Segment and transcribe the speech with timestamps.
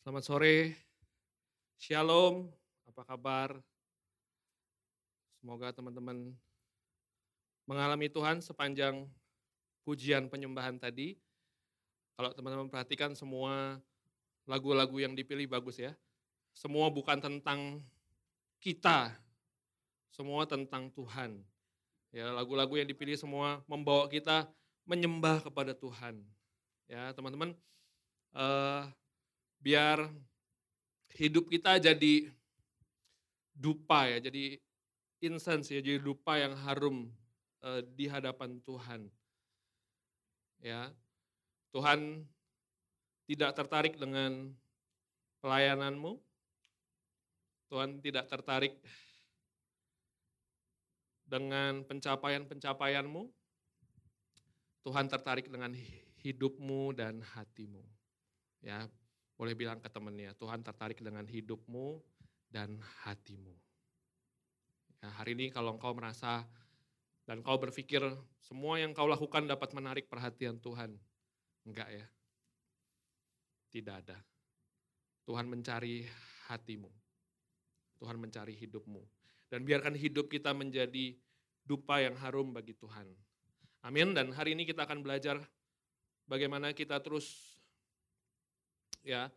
[0.00, 0.80] Selamat sore,
[1.76, 2.48] Shalom,
[2.88, 3.60] apa kabar?
[5.36, 6.32] Semoga teman-teman
[7.68, 9.04] mengalami Tuhan sepanjang
[9.84, 11.20] pujian penyembahan tadi.
[12.16, 13.76] Kalau teman-teman perhatikan semua
[14.48, 15.92] lagu-lagu yang dipilih bagus ya.
[16.56, 17.84] Semua bukan tentang
[18.56, 19.12] kita,
[20.08, 21.44] semua tentang Tuhan.
[22.08, 24.48] Ya, lagu-lagu yang dipilih semua membawa kita
[24.88, 26.24] menyembah kepada Tuhan.
[26.88, 27.52] Ya, teman-teman,
[28.32, 28.88] uh,
[29.60, 30.08] biar
[31.14, 32.32] hidup kita jadi
[33.52, 34.56] dupa ya, jadi
[35.20, 37.12] incense ya, jadi dupa yang harum
[37.60, 39.12] uh, di hadapan Tuhan.
[40.60, 40.92] Ya,
[41.72, 42.24] Tuhan
[43.28, 44.52] tidak tertarik dengan
[45.44, 46.20] pelayananmu,
[47.68, 48.74] Tuhan tidak tertarik
[51.28, 53.22] dengan pencapaian-pencapaianmu,
[54.82, 55.72] Tuhan tertarik dengan
[56.20, 57.84] hidupmu dan hatimu.
[58.60, 58.90] Ya,
[59.40, 61.96] boleh bilang ke temannya, Tuhan tertarik dengan hidupmu
[62.52, 62.76] dan
[63.08, 63.56] hatimu.
[65.00, 66.44] Ya, hari ini kalau engkau merasa
[67.24, 68.04] dan kau berpikir
[68.44, 70.92] semua yang kau lakukan dapat menarik perhatian Tuhan.
[71.64, 72.04] Enggak ya.
[73.72, 74.20] Tidak ada.
[75.24, 76.04] Tuhan mencari
[76.52, 76.92] hatimu.
[77.96, 79.00] Tuhan mencari hidupmu.
[79.48, 81.16] Dan biarkan hidup kita menjadi
[81.64, 83.08] dupa yang harum bagi Tuhan.
[83.88, 84.12] Amin.
[84.12, 85.40] Dan hari ini kita akan belajar
[86.28, 87.56] bagaimana kita terus
[89.00, 89.32] ya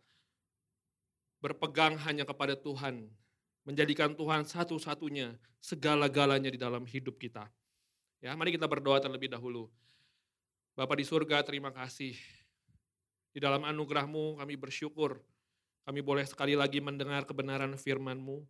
[1.44, 3.04] berpegang hanya kepada Tuhan,
[3.68, 7.52] menjadikan Tuhan satu-satunya segala-galanya di dalam hidup kita.
[8.24, 9.68] Ya, mari kita berdoa terlebih dahulu.
[10.72, 12.16] Bapak di surga, terima kasih.
[13.28, 15.20] Di dalam anugerahmu kami bersyukur.
[15.84, 18.40] Kami boleh sekali lagi mendengar kebenaran firman-Mu.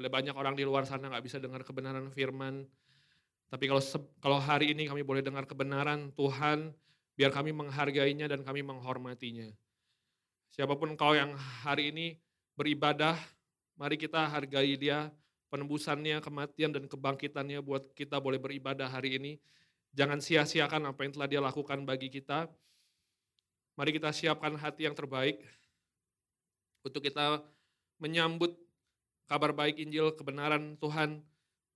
[0.00, 2.64] Ada banyak orang di luar sana nggak bisa dengar kebenaran firman.
[3.52, 3.84] Tapi kalau
[4.24, 6.72] kalau hari ini kami boleh dengar kebenaran Tuhan,
[7.20, 9.52] biar kami menghargainya dan kami menghormatinya.
[10.48, 12.16] Siapa pun kau yang hari ini
[12.60, 13.16] beribadah,
[13.80, 15.08] mari kita hargai dia,
[15.48, 19.32] penembusannya, kematian dan kebangkitannya buat kita boleh beribadah hari ini.
[19.96, 22.52] Jangan sia-siakan apa yang telah dia lakukan bagi kita.
[23.80, 25.40] Mari kita siapkan hati yang terbaik
[26.84, 27.40] untuk kita
[27.96, 28.52] menyambut
[29.24, 31.24] kabar baik Injil, kebenaran Tuhan,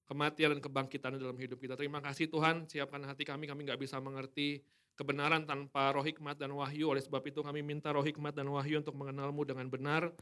[0.04, 1.80] kematian dan kebangkitan dalam hidup kita.
[1.80, 4.60] Terima kasih Tuhan, siapkan hati kami, kami nggak bisa mengerti
[5.00, 6.92] kebenaran tanpa roh hikmat dan wahyu.
[6.92, 10.12] Oleh sebab itu kami minta roh hikmat dan wahyu untuk mengenalmu dengan benar.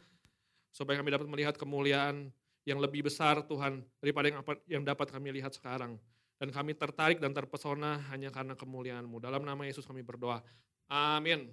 [0.73, 2.33] Supaya kami dapat melihat kemuliaan
[2.65, 6.01] yang lebih besar Tuhan daripada yang, apa, yang dapat kami lihat sekarang.
[6.41, 9.23] Dan kami tertarik dan terpesona hanya karena kemuliaanmu.
[9.23, 10.43] Dalam nama Yesus kami berdoa.
[10.91, 11.53] Amin.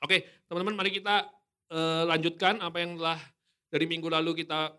[0.00, 1.28] Oke teman-teman mari kita
[1.74, 3.20] uh, lanjutkan apa yang telah
[3.68, 4.72] dari minggu lalu kita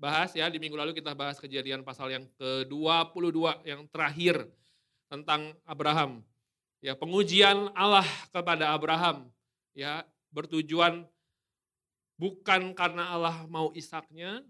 [0.00, 0.50] bahas ya.
[0.50, 4.50] Di minggu lalu kita bahas kejadian pasal yang ke-22 yang terakhir
[5.06, 6.26] tentang Abraham
[6.82, 9.30] ya pengujian Allah kepada Abraham
[9.72, 11.06] ya bertujuan
[12.16, 14.44] bukan karena Allah mau Ishaknya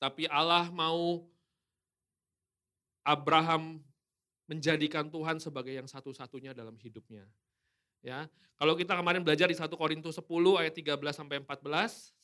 [0.00, 1.28] tapi Allah mau
[3.04, 3.84] Abraham
[4.48, 7.22] menjadikan Tuhan sebagai yang satu-satunya dalam hidupnya.
[8.00, 12.16] Ya, kalau kita kemarin belajar di 1 Korintus 10 ayat 13 sampai 14,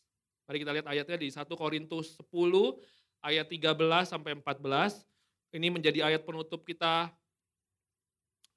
[0.48, 2.80] mari kita lihat ayatnya di 1 Korintus 10
[3.20, 5.04] ayat 13 sampai 14.
[5.52, 7.12] Ini menjadi ayat penutup kita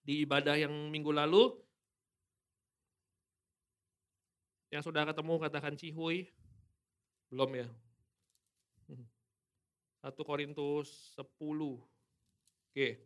[0.01, 1.53] di ibadah yang minggu lalu.
[4.69, 6.29] Yang sudah ketemu katakan cihuy.
[7.29, 7.67] Belum ya?
[9.99, 11.25] 1 Korintus 10.
[12.71, 13.01] Oke.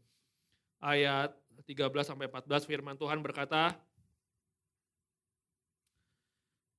[0.84, 1.32] Ayat
[1.66, 3.76] 13 sampai 14 firman Tuhan berkata,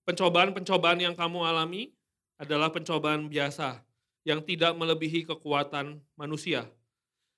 [0.04, 1.96] Pencobaan-pencobaan yang kamu alami
[2.36, 3.80] adalah pencobaan biasa
[4.28, 6.68] yang tidak melebihi kekuatan manusia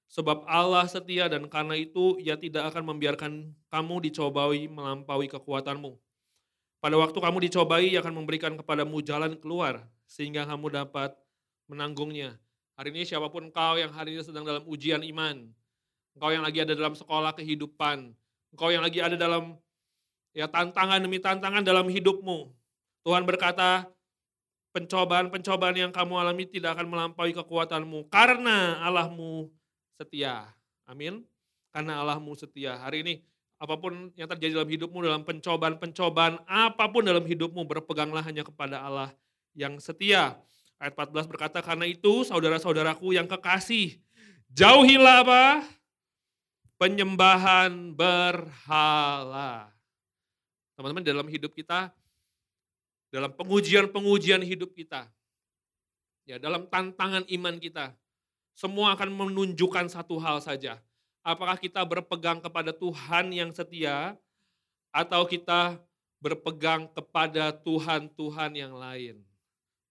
[0.07, 5.99] Sebab Allah setia dan karena itu ia tidak akan membiarkan kamu dicobai melampaui kekuatanmu.
[6.87, 11.19] Pada waktu kamu dicobai, ia akan memberikan kepadamu jalan keluar sehingga kamu dapat
[11.67, 12.39] menanggungnya.
[12.79, 15.51] Hari ini siapa pun kau yang hari ini sedang dalam ujian iman,
[16.15, 18.15] engkau yang lagi ada dalam sekolah kehidupan,
[18.55, 19.59] engkau yang lagi ada dalam
[20.31, 22.55] ya tantangan demi tantangan dalam hidupmu.
[23.03, 23.91] Tuhan berkata,
[24.71, 29.51] pencobaan-pencobaan yang kamu alami tidak akan melampaui kekuatanmu karena Allahmu
[29.99, 30.55] setia.
[30.87, 31.27] Amin.
[31.75, 32.79] Karena Allahmu setia.
[32.79, 33.15] Hari ini
[33.57, 38.85] apa pun yang terjadi dalam hidupmu, dalam pencobaan-pencobaan, apa pun dalam hidupmu, berpeganglah hanya kepada
[38.85, 39.11] Allah
[39.57, 40.37] yang setia.
[40.77, 43.97] Ayat 14 berkata, karena itu saudara-saudaraku yang kekasih,
[44.53, 45.45] jauhilah apa?
[46.77, 49.73] Penyembahan berhala.
[50.77, 51.89] Teman-teman dalam hidup kita,
[53.09, 55.09] dalam pengujian-pengujian hidup kita,
[56.29, 57.97] ya dalam tantangan iman kita,
[58.53, 60.77] semua akan menunjukkan satu hal saja.
[61.27, 64.15] Apakah kita berpegang kepada Tuhan yang setia
[64.95, 65.75] atau kita
[66.23, 69.21] berpegang kepada Tuhan-Tuhan yang lain.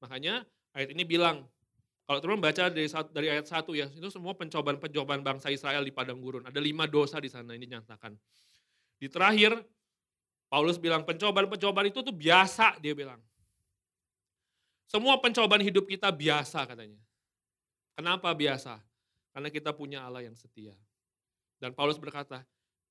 [0.02, 0.44] Makanya
[0.74, 1.46] ayat ini bilang,
[2.06, 6.18] kalau teman baca dari, dari ayat 1 ya, itu semua pencobaan-pencobaan bangsa Israel di padang
[6.22, 6.46] gurun.
[6.46, 8.14] Ada lima dosa di sana ini nyatakan.
[8.98, 9.58] Di terakhir,
[10.50, 13.22] Paulus bilang pencobaan-pencobaan itu tuh biasa dia bilang.
[14.86, 17.02] Semua pencobaan hidup kita biasa katanya.
[17.98, 18.78] Kenapa biasa?
[19.34, 20.78] Karena kita punya Allah yang setia.
[21.66, 22.46] Dan Paulus berkata,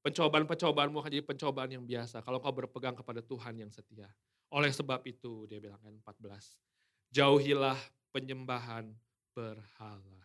[0.04, 4.04] Pencobaan-pencobaanmu akan jadi pencobaan yang biasa kalau kau berpegang kepada Tuhan yang setia.
[4.52, 6.60] Oleh sebab itu, dia bilang kan 14,
[7.08, 7.80] jauhilah
[8.12, 8.92] penyembahan
[9.32, 10.20] berhala.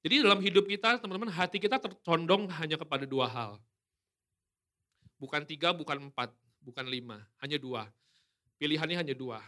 [0.00, 3.60] Jadi dalam hidup kita, teman-teman, hati kita tercondong hanya kepada dua hal.
[5.20, 6.32] Bukan tiga, bukan empat,
[6.64, 7.84] bukan lima, hanya dua.
[8.56, 9.44] Pilihannya hanya dua.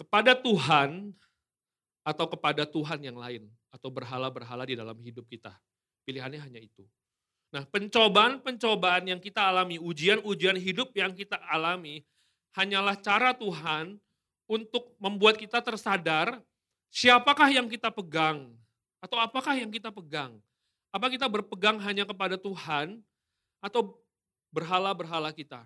[0.00, 1.12] Kepada Tuhan
[2.00, 3.44] atau kepada Tuhan yang lain.
[3.68, 5.52] Atau berhala-berhala di dalam hidup kita.
[6.08, 6.88] Pilihannya hanya itu.
[7.56, 12.04] Nah, pencobaan-pencobaan yang kita alami, ujian-ujian hidup yang kita alami,
[12.52, 13.96] hanyalah cara Tuhan
[14.44, 16.36] untuk membuat kita tersadar
[16.92, 18.52] siapakah yang kita pegang
[19.00, 20.36] atau apakah yang kita pegang.
[20.92, 23.00] Apa kita berpegang hanya kepada Tuhan
[23.64, 24.04] atau
[24.52, 25.64] berhala-berhala kita.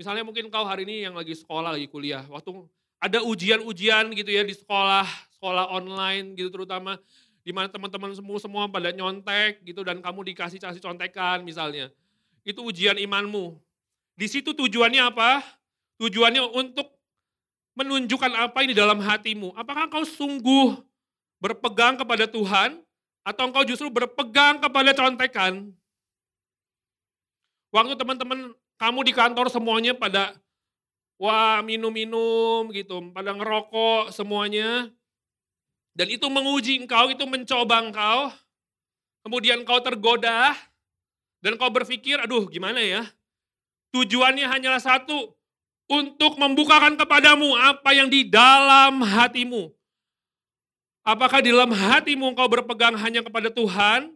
[0.00, 2.56] Misalnya mungkin kau hari ini yang lagi sekolah, lagi kuliah, waktu
[2.96, 5.04] ada ujian-ujian gitu ya di sekolah,
[5.36, 6.96] sekolah online gitu terutama,
[7.42, 11.90] di mana teman-teman semua semua pada nyontek gitu dan kamu dikasih kasih contekan misalnya.
[12.46, 13.58] Itu ujian imanmu.
[14.14, 15.42] Di situ tujuannya apa?
[15.98, 16.90] Tujuannya untuk
[17.74, 19.54] menunjukkan apa ini dalam hatimu.
[19.58, 20.78] Apakah kau sungguh
[21.42, 22.78] berpegang kepada Tuhan
[23.26, 25.74] atau engkau justru berpegang kepada contekan?
[27.72, 30.36] Waktu teman-teman kamu di kantor semuanya pada
[31.16, 34.92] wah minum-minum gitu, pada ngerokok semuanya,
[35.92, 38.32] dan itu menguji engkau, itu mencoba engkau.
[39.22, 40.56] Kemudian kau tergoda.
[41.44, 43.04] Dan kau berpikir, aduh gimana ya.
[43.92, 45.36] Tujuannya hanyalah satu.
[45.92, 49.68] Untuk membukakan kepadamu apa yang di dalam hatimu.
[51.04, 54.08] Apakah di dalam hatimu engkau berpegang hanya kepada Tuhan?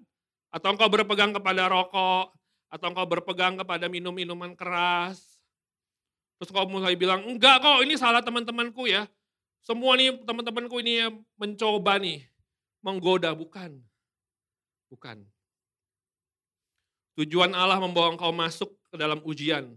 [0.48, 2.32] Atau engkau berpegang kepada rokok?
[2.72, 5.36] Atau engkau berpegang kepada minum-minuman keras?
[6.40, 9.04] Terus kau mulai bilang, enggak kok ini salah teman-temanku ya.
[9.66, 12.22] Semua nih teman-temanku ini mencoba nih,
[12.78, 13.82] menggoda, bukan.
[14.86, 15.26] Bukan.
[17.18, 19.74] Tujuan Allah membawa engkau masuk ke dalam ujian,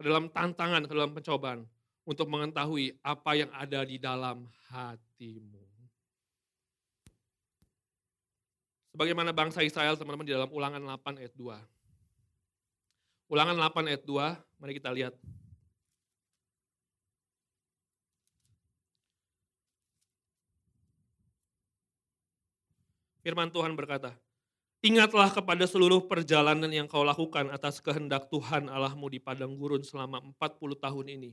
[0.00, 1.68] ke dalam tantangan, ke dalam pencobaan.
[2.08, 5.60] Untuk mengetahui apa yang ada di dalam hatimu.
[8.96, 11.60] Sebagaimana bangsa Israel teman-teman di dalam ulangan 8 ayat 2.
[13.30, 15.12] Ulangan 8 ayat 2, mari kita lihat.
[23.30, 24.10] Firman Tuhan berkata,
[24.82, 30.18] Ingatlah kepada seluruh perjalanan yang kau lakukan atas kehendak Tuhan Allahmu di padang gurun selama
[30.34, 31.30] 40 tahun ini.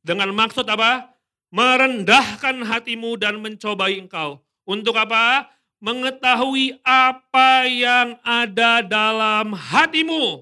[0.00, 1.12] Dengan maksud apa?
[1.52, 4.40] Merendahkan hatimu dan mencobai engkau.
[4.64, 5.52] Untuk apa?
[5.76, 10.40] Mengetahui apa yang ada dalam hatimu.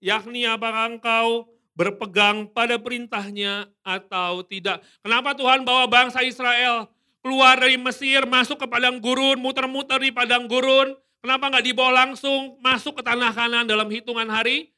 [0.00, 1.44] Yakni apakah engkau
[1.76, 4.80] berpegang pada perintahnya atau tidak.
[5.04, 6.88] Kenapa Tuhan bawa bangsa Israel
[7.20, 10.96] keluar dari Mesir, masuk ke padang gurun, muter-muter di padang gurun.
[11.20, 14.72] Kenapa nggak dibawa langsung masuk ke tanah kanan dalam hitungan hari?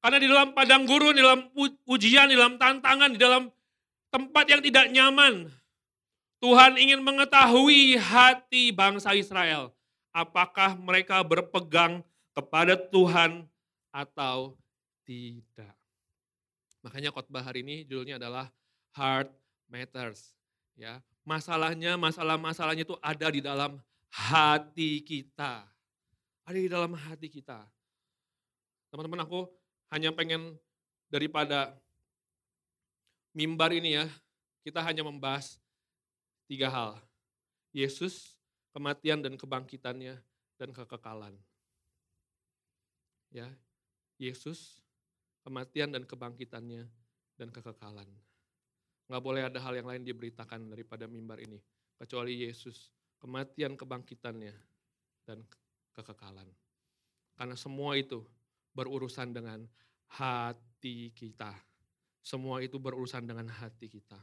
[0.00, 1.52] Karena di dalam padang gurun, di dalam
[1.84, 3.52] ujian, di dalam tantangan, di dalam
[4.08, 5.52] tempat yang tidak nyaman,
[6.40, 9.72] Tuhan ingin mengetahui hati bangsa Israel.
[10.16, 12.00] Apakah mereka berpegang
[12.32, 13.48] kepada Tuhan
[13.92, 14.56] atau
[15.08, 15.72] tidak.
[16.84, 18.52] Makanya khotbah hari ini judulnya adalah
[18.92, 19.32] Heart
[19.72, 20.36] Matters.
[20.76, 23.82] Ya, masalahnya, masalah-masalahnya itu ada di dalam
[24.14, 25.66] hati kita.
[26.46, 27.66] Ada di dalam hati kita.
[28.94, 29.50] Teman-teman aku
[29.90, 30.54] hanya pengen
[31.10, 31.74] daripada
[33.34, 34.06] mimbar ini ya,
[34.62, 35.58] kita hanya membahas
[36.46, 37.02] tiga hal.
[37.74, 38.38] Yesus,
[38.70, 40.22] kematian dan kebangkitannya,
[40.56, 41.34] dan kekekalan.
[43.34, 43.50] Ya,
[44.16, 44.80] Yesus,
[45.44, 46.88] kematian dan kebangkitannya,
[47.36, 48.08] dan kekekalan.
[49.06, 51.62] Nggak boleh ada hal yang lain diberitakan daripada mimbar ini.
[51.96, 52.90] Kecuali Yesus,
[53.22, 54.54] kematian kebangkitannya,
[55.26, 55.42] dan
[55.94, 56.46] kekekalan.
[57.36, 58.22] Karena semua itu
[58.74, 59.66] berurusan dengan
[60.18, 61.52] hati kita.
[62.22, 64.18] Semua itu berurusan dengan hati kita.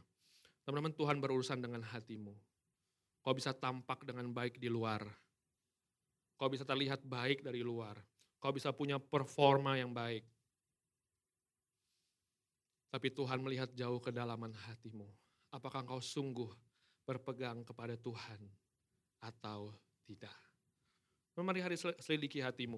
[0.63, 2.35] Teman-teman Tuhan berurusan dengan hatimu.
[3.23, 5.03] Kau bisa tampak dengan baik di luar.
[6.35, 7.95] Kau bisa terlihat baik dari luar.
[8.39, 10.27] Kau bisa punya performa yang baik.
[12.93, 15.09] Tapi Tuhan melihat jauh ke dalaman hatimu.
[15.49, 16.53] Apakah engkau sungguh
[17.09, 18.37] berpegang kepada Tuhan
[19.17, 19.73] atau
[20.05, 20.37] tidak?
[21.33, 22.77] Mari hari selidiki hatimu.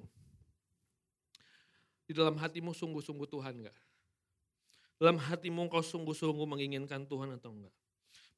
[2.07, 3.75] Di dalam hatimu sungguh-sungguh Tuhan enggak?
[4.95, 7.75] Dalam hatimu kau sungguh-sungguh menginginkan Tuhan atau enggak?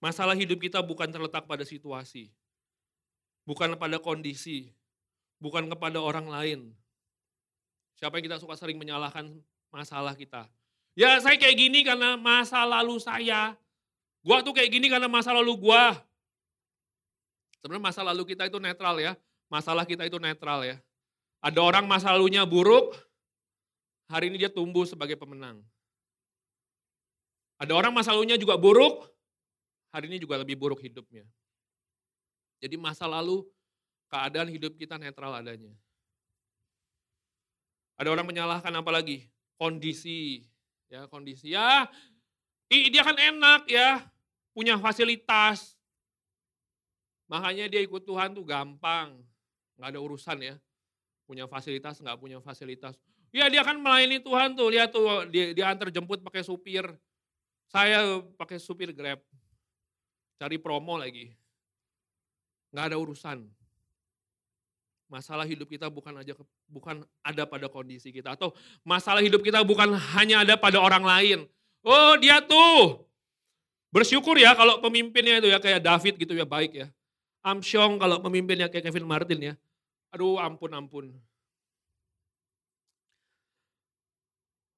[0.01, 2.33] Masalah hidup kita bukan terletak pada situasi.
[3.45, 4.73] Bukan pada kondisi.
[5.37, 6.73] Bukan kepada orang lain.
[8.01, 9.29] Siapa yang kita suka sering menyalahkan
[9.69, 10.49] masalah kita.
[10.97, 13.53] Ya saya kayak gini karena masa lalu saya.
[14.25, 15.93] Gua tuh kayak gini karena masa lalu gua.
[17.61, 19.13] Sebenarnya masa lalu kita itu netral ya.
[19.45, 20.81] Masalah kita itu netral ya.
[21.37, 22.97] Ada orang masa lalunya buruk,
[24.09, 25.61] hari ini dia tumbuh sebagai pemenang.
[27.61, 29.05] Ada orang masa lalunya juga buruk,
[29.93, 31.29] hari ini juga lebih buruk hidupnya.
[32.57, 33.45] Jadi masa lalu,
[34.09, 35.69] keadaan hidup kita netral adanya.
[38.01, 39.29] Ada orang menyalahkan apa lagi?
[39.61, 40.41] Kondisi.
[40.87, 41.51] Ya, kondisi.
[41.51, 41.91] Ya,
[42.71, 44.03] dia kan enak ya,
[44.55, 45.75] punya fasilitas.
[47.27, 49.19] Makanya dia ikut Tuhan tuh gampang.
[49.75, 50.55] Nggak ada urusan ya
[51.27, 52.95] punya fasilitas, nggak punya fasilitas.
[53.35, 56.87] Ya dia kan melayani Tuhan tuh, lihat tuh dia, dia antar jemput pakai supir.
[57.67, 59.19] Saya pakai supir Grab.
[60.39, 61.35] Cari promo lagi.
[62.71, 63.43] Nggak ada urusan.
[65.07, 66.35] Masalah hidup kita bukan aja
[66.67, 68.51] bukan ada pada kondisi kita atau
[68.83, 71.39] masalah hidup kita bukan hanya ada pada orang lain.
[71.79, 73.07] Oh, dia tuh
[73.87, 76.87] bersyukur ya kalau pemimpinnya itu ya kayak David gitu ya baik ya.
[77.39, 79.53] Amsyong kalau pemimpinnya kayak Kevin Martin ya.
[80.11, 81.15] Aduh ampun ampun.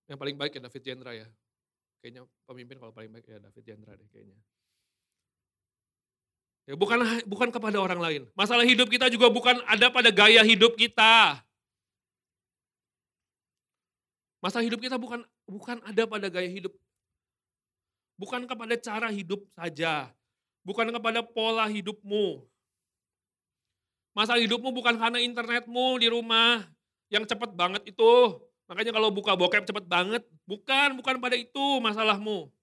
[0.05, 1.27] Yang paling baik ya David Jendra ya.
[2.05, 4.37] Kayaknya pemimpin kalau paling baik ya David Jendra deh kayaknya.
[6.69, 8.21] Ya, bukan bukan kepada orang lain.
[8.37, 11.41] Masalah hidup kita juga bukan ada pada gaya hidup kita.
[14.37, 16.69] Masalah hidup kita bukan bukan ada pada gaya hidup.
[18.21, 20.13] Bukan kepada cara hidup saja.
[20.61, 22.45] Bukan kepada pola hidupmu.
[24.13, 26.69] Masalah hidupmu bukan karena internetmu di rumah
[27.09, 28.13] yang cepat banget itu.
[28.69, 30.21] Makanya kalau buka bokep cepat banget.
[30.45, 32.53] Bukan, bukan pada itu masalahmu.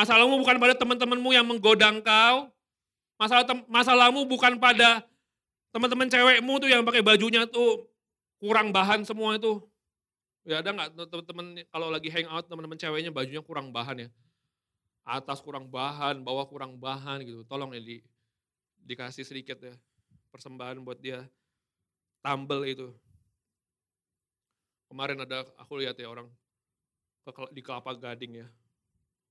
[0.00, 2.48] Masalahmu bukan pada teman-temanmu yang menggoda engkau.
[3.20, 5.04] Masalah masalahmu bukan pada
[5.76, 7.84] teman-teman cewekmu tuh yang pakai bajunya tuh
[8.40, 9.60] kurang bahan semua itu.
[10.48, 14.10] Ya ada nggak teman-teman kalau lagi hangout teman-teman ceweknya bajunya kurang bahan ya.
[15.04, 17.44] Atas kurang bahan, bawah kurang bahan gitu.
[17.44, 18.00] Tolong ya di
[18.80, 19.76] dikasih sedikit ya
[20.32, 21.28] persembahan buat dia
[22.24, 22.88] tambel itu.
[24.88, 26.24] Kemarin ada aku lihat ya orang
[27.52, 28.48] di kelapa gading ya,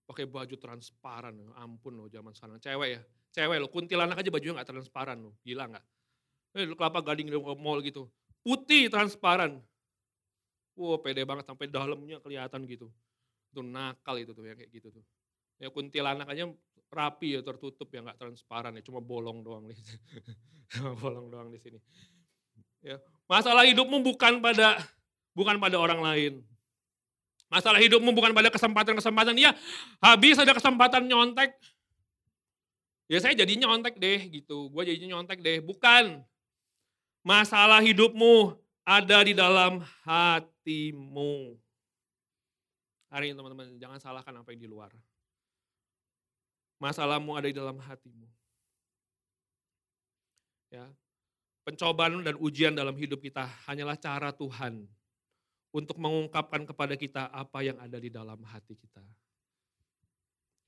[0.09, 2.57] pakai baju transparan, ampun loh zaman sekarang.
[2.57, 5.85] Cewek ya, cewek loh, kuntilanak aja bajunya nggak transparan loh, gila nggak?
[6.57, 8.09] Eh, kelapa gading di mall gitu,
[8.41, 9.61] putih transparan.
[10.73, 12.89] Wow pede banget sampai dalamnya kelihatan gitu.
[13.51, 15.03] Itu nakal itu tuh ya kayak gitu tuh.
[15.59, 16.47] Ya kuntilanak aja
[16.89, 19.77] rapi ya tertutup ya nggak transparan ya cuma bolong doang nih
[20.73, 21.79] cuma bolong doang di sini
[22.81, 22.97] ya
[23.29, 24.81] masalah hidupmu bukan pada
[25.37, 26.33] bukan pada orang lain
[27.49, 29.35] masalah hidupmu bukan pada kesempatan-kesempatan.
[29.35, 29.51] Ya
[29.99, 31.57] habis ada kesempatan nyontek.
[33.09, 34.69] Ya saya jadi nyontek deh gitu.
[34.69, 35.59] Gue jadi nyontek deh.
[35.59, 36.21] Bukan.
[37.25, 41.57] Masalah hidupmu ada di dalam hatimu.
[43.09, 44.93] Hari ini teman-teman jangan salahkan apa yang di luar.
[46.79, 48.29] Masalahmu ada di dalam hatimu.
[50.69, 50.85] Ya.
[51.65, 54.85] Pencobaan dan ujian dalam hidup kita hanyalah cara Tuhan
[55.69, 59.03] untuk mengungkapkan kepada kita apa yang ada di dalam hati kita.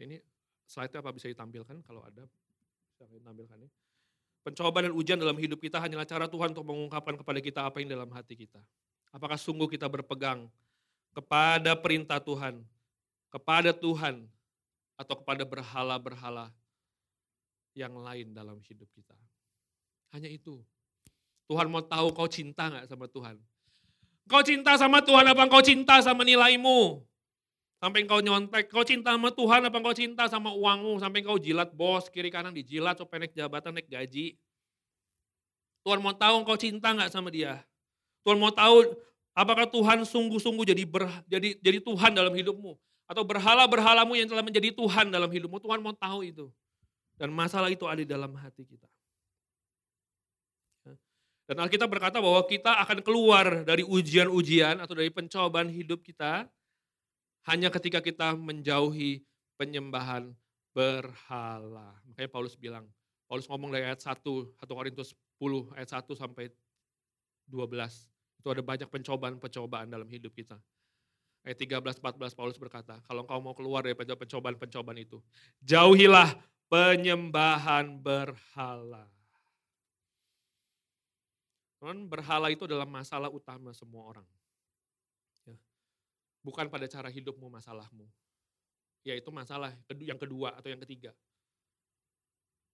[0.02, 0.18] Ini
[0.66, 2.26] slide apa bisa ditampilkan kalau ada
[2.94, 3.70] bisa ditampilkan ya.
[4.42, 7.94] Pencobaan dan ujian dalam hidup kita hanyalah cara Tuhan untuk mengungkapkan kepada kita apa yang
[7.94, 8.58] dalam hati kita.
[9.14, 10.50] Apakah sungguh kita berpegang
[11.14, 12.66] kepada perintah Tuhan,
[13.30, 14.26] kepada Tuhan,
[15.02, 16.54] atau kepada berhala-berhala
[17.74, 19.18] yang lain dalam hidup kita.
[20.14, 20.62] Hanya itu.
[21.50, 23.36] Tuhan mau tahu kau cinta nggak sama Tuhan.
[24.32, 27.04] Kau cinta sama Tuhan apa kau cinta sama nilaimu?
[27.84, 31.04] Sampai kau nyontek, kau cinta sama Tuhan apa kau cinta sama uangmu?
[31.04, 34.40] Sampai kau jilat bos, kiri kanan dijilat, supaya naik jabatan, naik gaji.
[35.84, 37.60] Tuhan mau tahu kau cinta nggak sama dia.
[38.24, 38.96] Tuhan mau tahu
[39.36, 42.80] apakah Tuhan sungguh-sungguh jadi, ber, jadi jadi Tuhan dalam hidupmu
[43.12, 45.60] atau berhala-berhalamu yang telah menjadi Tuhan dalam hidupmu.
[45.60, 46.48] Tuhan mau tahu itu.
[47.20, 48.88] Dan masalah itu ada di dalam hati kita.
[51.52, 56.48] Dan Alkitab berkata bahwa kita akan keluar dari ujian-ujian atau dari pencobaan hidup kita
[57.52, 59.20] hanya ketika kita menjauhi
[59.60, 60.32] penyembahan
[60.72, 62.00] berhala.
[62.08, 62.88] Makanya Paulus bilang,
[63.28, 65.12] Paulus ngomong dari ayat 1, 1 Korintus
[65.44, 66.56] 10 ayat 1 sampai
[67.52, 68.08] 12.
[68.40, 70.56] Itu ada banyak pencobaan-pencobaan dalam hidup kita.
[71.44, 75.20] Ayat 13, 14 Paulus berkata, kalau engkau mau keluar dari pencobaan-pencobaan itu,
[75.60, 76.32] jauhilah
[76.72, 79.12] penyembahan berhala.
[81.82, 84.28] Teman, berhala itu adalah masalah utama semua orang.
[85.50, 85.58] Ya.
[86.46, 88.06] bukan pada cara hidupmu masalahmu.
[89.02, 91.10] Yaitu masalah yang kedua atau yang ketiga.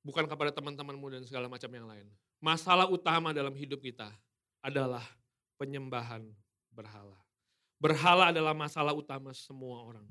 [0.03, 2.07] Bukan kepada teman-temanmu dan segala macam yang lain.
[2.43, 4.11] Masalah utama dalam hidup kita
[4.59, 5.07] adalah
[5.55, 6.27] penyembahan
[6.67, 7.15] berhala.
[7.79, 10.07] Berhala adalah masalah utama semua orang.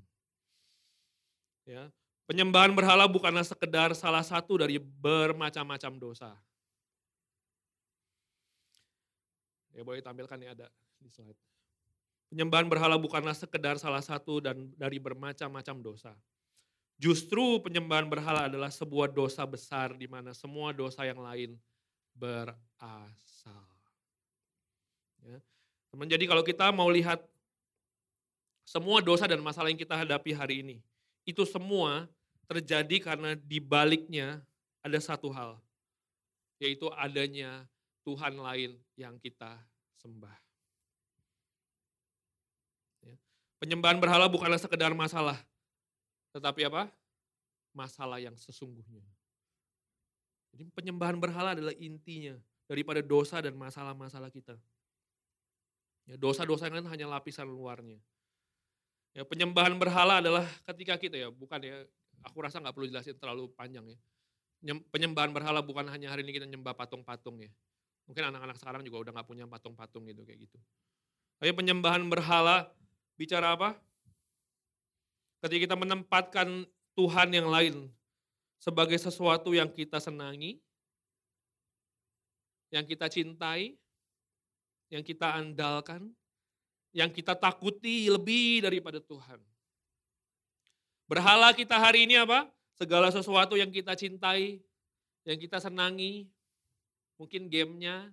[1.69, 1.93] Ya,
[2.25, 6.33] penyembahan berhala bukanlah sekedar salah satu dari bermacam-macam dosa.
[9.77, 11.37] Ya boleh tampilkan ya ada di slide.
[12.33, 16.17] Penyembahan berhala bukanlah sekedar salah satu dan dari bermacam-macam dosa.
[16.97, 21.61] Justru penyembahan berhala adalah sebuah dosa besar di mana semua dosa yang lain
[22.17, 23.69] berasal.
[25.21, 25.39] Ya.
[25.93, 27.21] Teman, jadi kalau kita mau lihat
[28.65, 30.77] semua dosa dan masalah yang kita hadapi hari ini,
[31.29, 32.09] itu semua
[32.49, 34.41] terjadi karena di baliknya
[34.81, 35.61] ada satu hal,
[36.59, 37.69] yaitu adanya
[38.07, 39.59] Tuhan lain yang kita
[39.99, 40.37] sembah.
[43.03, 43.19] Ya.
[43.59, 45.35] Penyembahan berhala bukanlah sekedar masalah,
[46.31, 46.87] tetapi apa?
[47.75, 49.03] Masalah yang sesungguhnya.
[50.55, 52.39] Jadi penyembahan berhala adalah intinya
[52.71, 54.55] daripada dosa dan masalah-masalah kita.
[56.07, 57.99] Ya, dosa-dosa lain hanya lapisan luarnya.
[59.13, 61.83] Ya, penyembahan berhala adalah ketika kita ya, bukan ya,
[62.23, 63.99] aku rasa nggak perlu jelasin terlalu panjang ya.
[64.95, 67.51] Penyembahan berhala bukan hanya hari ini kita nyembah patung-patung ya.
[68.07, 70.59] Mungkin anak-anak sekarang juga udah nggak punya patung-patung gitu kayak gitu.
[71.43, 72.71] Tapi penyembahan berhala
[73.19, 73.75] bicara apa?
[75.43, 76.65] Ketika kita menempatkan
[76.97, 77.93] Tuhan yang lain
[78.57, 80.57] sebagai sesuatu yang kita senangi,
[82.73, 83.77] yang kita cintai,
[84.89, 86.09] yang kita andalkan,
[86.95, 89.39] yang kita takuti lebih daripada Tuhan.
[91.07, 92.51] Berhala kita hari ini apa?
[92.75, 94.59] Segala sesuatu yang kita cintai,
[95.23, 96.27] yang kita senangi,
[97.17, 98.13] Mungkin gamenya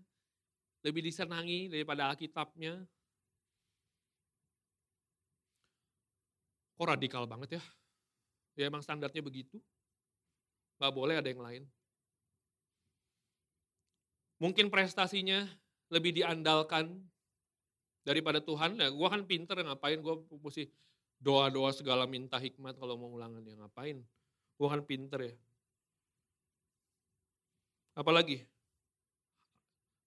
[0.84, 2.84] lebih disenangi daripada Alkitabnya.
[6.76, 7.64] Kok radikal banget ya?
[8.60, 9.60] Ya emang standarnya begitu.
[10.80, 11.64] Gak boleh ada yang lain.
[14.44, 15.48] Mungkin prestasinya
[15.88, 17.00] lebih diandalkan
[18.04, 18.76] daripada Tuhan.
[18.76, 20.68] Ya gue kan pinter ngapain gue mesti
[21.24, 24.04] doa-doa segala minta hikmat kalau mau ulangan ya ngapain.
[24.60, 25.36] Gue kan pinter ya.
[27.96, 28.44] Apalagi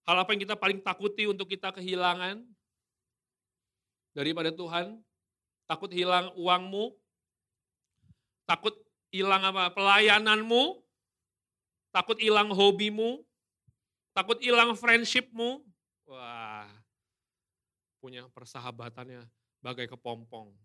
[0.07, 2.39] Hal apa yang kita paling takuti untuk kita kehilangan
[4.15, 5.03] daripada Tuhan?
[5.67, 6.95] Takut hilang uangmu?
[8.47, 8.71] Takut
[9.11, 9.67] hilang apa?
[9.75, 10.79] Pelayananmu?
[11.91, 13.19] Takut hilang hobimu?
[14.15, 15.67] Takut hilang friendshipmu?
[16.07, 16.71] Wah,
[17.99, 19.27] punya persahabatannya
[19.59, 20.55] bagai kepompong.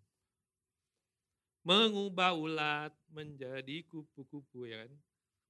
[1.67, 4.91] Mengubah ulat menjadi kupu-kupu ya kan.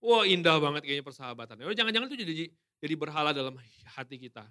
[0.00, 1.68] Wah indah banget kayaknya persahabatannya.
[1.68, 2.44] Oh, jangan-jangan itu jadi
[2.82, 3.54] jadi berhala dalam
[3.94, 4.42] hati kita.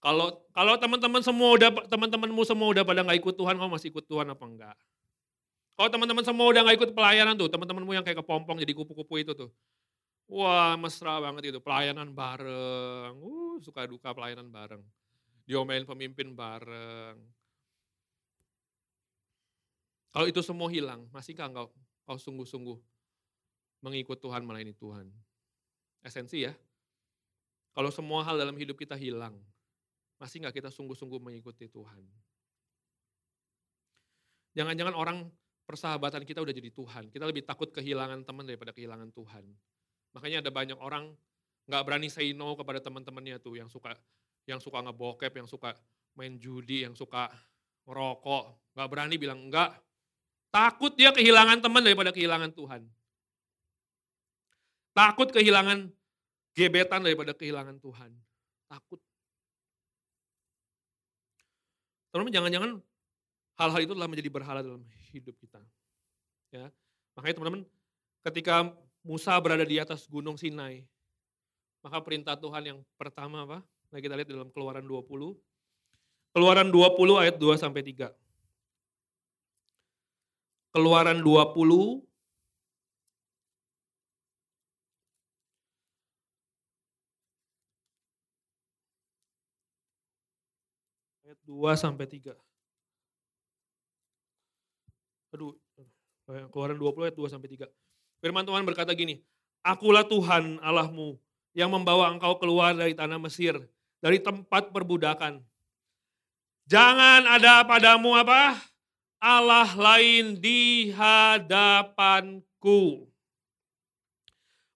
[0.00, 4.06] Kalau kalau teman-teman semua udah teman-temanmu semua udah pada nggak ikut Tuhan, kamu masih ikut
[4.08, 4.76] Tuhan apa enggak?
[5.76, 9.36] Kalau teman-teman semua udah nggak ikut pelayanan tuh, teman-temanmu yang kayak kepompong jadi kupu-kupu itu
[9.36, 9.50] tuh.
[10.28, 13.16] Wah, mesra banget itu, pelayanan bareng.
[13.16, 14.84] Uh, suka duka pelayanan bareng.
[15.48, 17.16] Diomelin pemimpin bareng.
[20.12, 21.72] Kalau itu semua hilang, masihkah engkau
[22.04, 22.76] kau sungguh-sungguh
[23.84, 25.08] mengikut Tuhan melayani Tuhan?
[26.02, 26.52] Esensi ya.
[27.74, 29.38] Kalau semua hal dalam hidup kita hilang,
[30.18, 32.02] masih nggak kita sungguh-sungguh mengikuti Tuhan?
[34.58, 35.30] Jangan-jangan orang
[35.68, 37.12] persahabatan kita udah jadi Tuhan.
[37.12, 39.44] Kita lebih takut kehilangan teman daripada kehilangan Tuhan.
[40.16, 41.14] Makanya ada banyak orang
[41.68, 43.92] nggak berani say no kepada teman-temannya tuh yang suka
[44.48, 45.76] yang suka ngebokep, yang suka
[46.16, 47.28] main judi, yang suka
[47.84, 49.76] ngerokok, nggak berani bilang enggak.
[50.48, 52.88] Takut dia kehilangan teman daripada kehilangan Tuhan.
[54.98, 55.86] Takut kehilangan
[56.58, 58.10] gebetan daripada kehilangan Tuhan.
[58.66, 58.98] Takut.
[62.10, 62.70] Teman-teman jangan-jangan
[63.62, 64.82] hal-hal itu telah menjadi berhala dalam
[65.14, 65.62] hidup kita.
[66.50, 66.74] Ya.
[67.14, 67.62] Makanya teman-teman
[68.26, 68.74] ketika
[69.06, 70.82] Musa berada di atas gunung Sinai,
[71.78, 73.58] maka perintah Tuhan yang pertama apa?
[73.94, 75.38] Nah kita lihat dalam keluaran 20.
[76.34, 78.10] Keluaran 20 ayat 2 sampai 3.
[80.74, 82.02] Keluaran 20
[91.28, 92.36] ayat 2 sampai 3.
[95.32, 95.56] Aduh,
[96.52, 97.64] keluaran 20 ayat 2 sampai 3.
[98.20, 99.24] Firman Tuhan berkata gini,
[99.64, 101.16] Akulah Tuhan Allahmu
[101.56, 103.56] yang membawa engkau keluar dari tanah Mesir,
[104.04, 105.40] dari tempat perbudakan.
[106.68, 108.60] Jangan ada padamu apa?
[109.18, 112.44] Allah lain di hadapanku.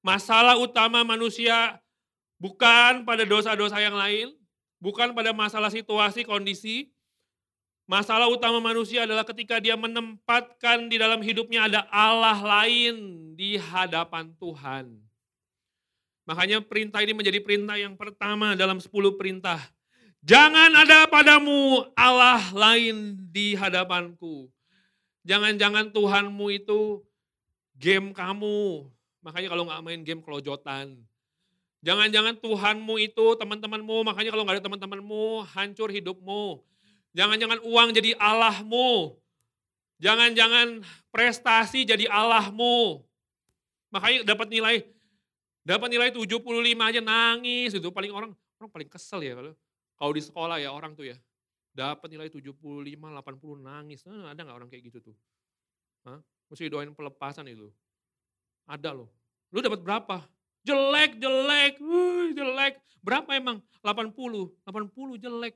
[0.03, 1.79] Masalah utama manusia
[2.43, 4.35] bukan pada dosa-dosa yang lain,
[4.83, 6.91] bukan pada masalah situasi, kondisi,
[7.93, 12.95] Masalah utama manusia adalah ketika dia menempatkan di dalam hidupnya ada Allah lain
[13.35, 14.97] di hadapan Tuhan.
[16.23, 19.59] Makanya perintah ini menjadi perintah yang pertama dalam 10 perintah.
[20.23, 24.47] Jangan ada padamu Allah lain di hadapanku.
[25.27, 27.03] Jangan-jangan Tuhanmu itu
[27.75, 28.87] game kamu.
[29.27, 31.03] Makanya kalau nggak main game kelojotan.
[31.83, 36.63] Jangan-jangan Tuhanmu itu teman-temanmu, makanya kalau nggak ada teman-temanmu, hancur hidupmu.
[37.13, 39.19] Jangan-jangan uang jadi Allahmu.
[39.99, 43.03] Jangan-jangan prestasi jadi Allahmu.
[43.91, 44.77] Makanya dapat nilai
[45.63, 46.43] dapat nilai 75
[46.83, 49.55] aja nangis itu paling orang orang paling kesel ya kalau
[50.03, 51.19] kalau di sekolah ya orang tuh ya.
[51.73, 54.05] Dapat nilai 75, 80 nangis.
[54.05, 55.17] Nah, ada nggak orang kayak gitu tuh?
[56.05, 56.21] Hah?
[56.53, 57.71] Mesti doain pelepasan itu.
[58.69, 59.09] Ada loh.
[59.55, 60.21] Lu dapat berapa?
[60.63, 62.75] Jelek, jelek, uh, jelek.
[63.03, 63.59] Berapa emang?
[63.83, 64.15] 80.
[64.63, 65.55] 80 jelek.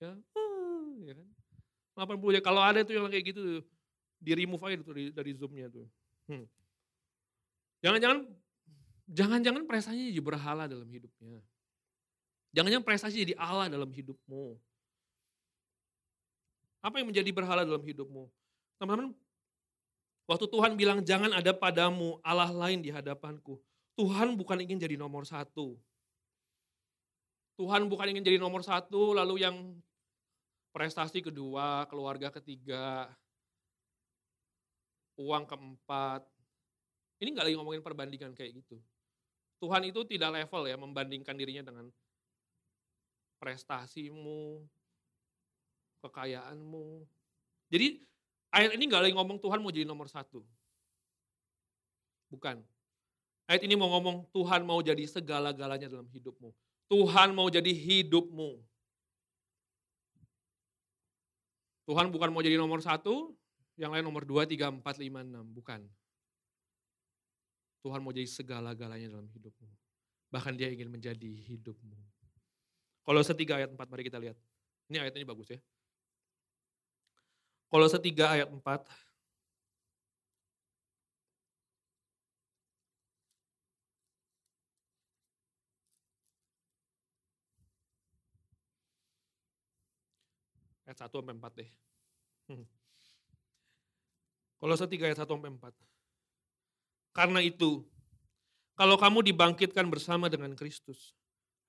[0.00, 1.28] Ya, uh, ya kan?
[2.16, 2.40] 80 ya.
[2.40, 3.60] Kalau ada tuh yang kayak gitu,
[4.20, 5.86] di remove aja tuh dari, dari zoomnya tuh.
[6.28, 6.48] Hmm.
[7.84, 8.18] Jangan-jangan
[9.06, 11.38] jangan-jangan prestasinya jadi berhala dalam hidupnya.
[12.56, 14.56] Jangan-jangan prestasi jadi Allah dalam hidupmu.
[16.80, 18.30] Apa yang menjadi berhala dalam hidupmu?
[18.80, 19.12] Teman-teman,
[20.24, 23.60] waktu Tuhan bilang jangan ada padamu Allah lain di hadapanku.
[23.96, 25.80] Tuhan bukan ingin jadi nomor satu.
[27.56, 29.56] Tuhan bukan ingin jadi nomor satu, lalu yang
[30.76, 33.08] prestasi kedua, keluarga ketiga,
[35.16, 36.20] uang keempat.
[37.16, 38.76] Ini nggak lagi ngomongin perbandingan kayak gitu.
[39.56, 41.88] Tuhan itu tidak level ya membandingkan dirinya dengan
[43.40, 44.60] prestasimu,
[46.04, 47.08] kekayaanmu.
[47.72, 48.04] Jadi
[48.52, 50.44] ayat ini nggak lagi ngomong Tuhan mau jadi nomor satu.
[52.28, 52.75] Bukan.
[53.46, 56.50] Ayat ini mau ngomong Tuhan mau jadi segala-galanya dalam hidupmu.
[56.90, 58.58] Tuhan mau jadi hidupmu.
[61.86, 63.30] Tuhan bukan mau jadi nomor satu,
[63.78, 65.46] yang lain nomor dua, tiga, empat, lima, enam.
[65.46, 65.86] Bukan.
[67.86, 69.70] Tuhan mau jadi segala-galanya dalam hidupmu.
[70.34, 71.94] Bahkan dia ingin menjadi hidupmu.
[73.06, 74.34] Kalau setiga ayat empat, mari kita lihat.
[74.90, 75.62] Ini ayat ini bagus ya.
[77.70, 78.90] Kalau setiga ayat empat,
[90.96, 91.70] Ayat 1 sampai 4 deh.
[92.48, 92.64] Hmm.
[94.56, 95.76] Kalau setiga ayat 1 sampai 4.
[97.12, 97.84] Karena itu,
[98.72, 101.12] kalau kamu dibangkitkan bersama dengan Kristus,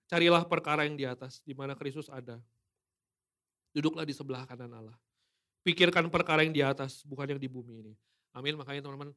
[0.08, 2.40] carilah perkara yang di atas, di mana Kristus ada.
[3.76, 4.96] Duduklah di sebelah kanan Allah.
[5.68, 7.94] Pikirkan perkara yang di atas, bukan yang di bumi ini.
[8.32, 9.12] Amin, makanya teman-teman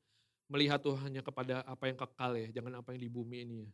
[0.50, 3.72] melihat tuh hanya kepada apa yang kekal ya, jangan apa yang di bumi ini ya.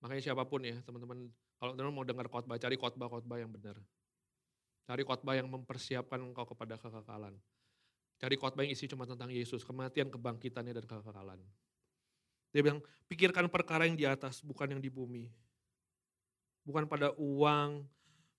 [0.00, 1.28] Makanya siapa pun ya, teman-teman,
[1.60, 3.76] kalau teman-teman mau dengar khotbah, cari khotbah-khotbah yang benar.
[4.88, 7.36] Cari khotbah yang mempersiapkan engkau kepada kekekalan.
[8.16, 11.36] Cari khotbah yang isi cuma tentang Yesus, kematian, kebangkitannya, dan kekekalan.
[12.56, 15.28] Dia bilang, pikirkan perkara yang di atas, bukan yang di bumi.
[16.64, 17.84] Bukan pada uang,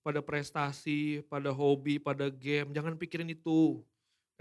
[0.02, 2.74] pada prestasi, pada hobi, pada game.
[2.74, 3.86] Jangan pikirin itu.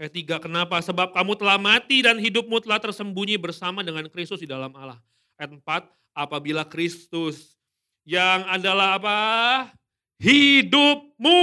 [0.01, 0.81] Ayat tiga, kenapa?
[0.81, 4.97] Sebab kamu telah mati dan hidupmu telah tersembunyi bersama dengan Kristus di dalam Allah.
[5.37, 5.85] Ayat empat,
[6.17, 7.53] apabila Kristus
[8.01, 9.19] yang adalah apa?
[10.19, 11.41] Hidupmu.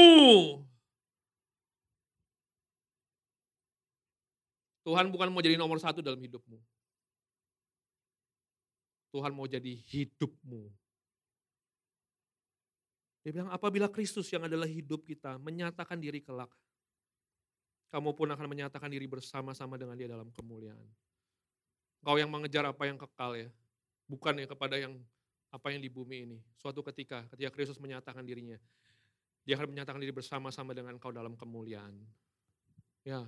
[4.87, 6.63] Tuhan bukan mau jadi nomor satu dalam hidupmu.
[9.11, 10.71] Tuhan mau jadi hidupmu.
[13.27, 16.53] Dia bilang, apabila Kristus yang adalah hidup kita menyatakan diri kelak,
[17.91, 20.87] kamu pun akan menyatakan diri bersama-sama dengan dia dalam kemuliaan.
[22.07, 23.51] Kau yang mengejar apa yang kekal ya,
[24.07, 24.95] bukan ya kepada yang
[25.51, 26.39] apa yang di bumi ini.
[26.59, 28.59] Suatu ketika, ketika Kristus menyatakan dirinya,
[29.47, 31.95] dia akan menyatakan diri bersama-sama dengan kau dalam kemuliaan.
[33.07, 33.23] Ya,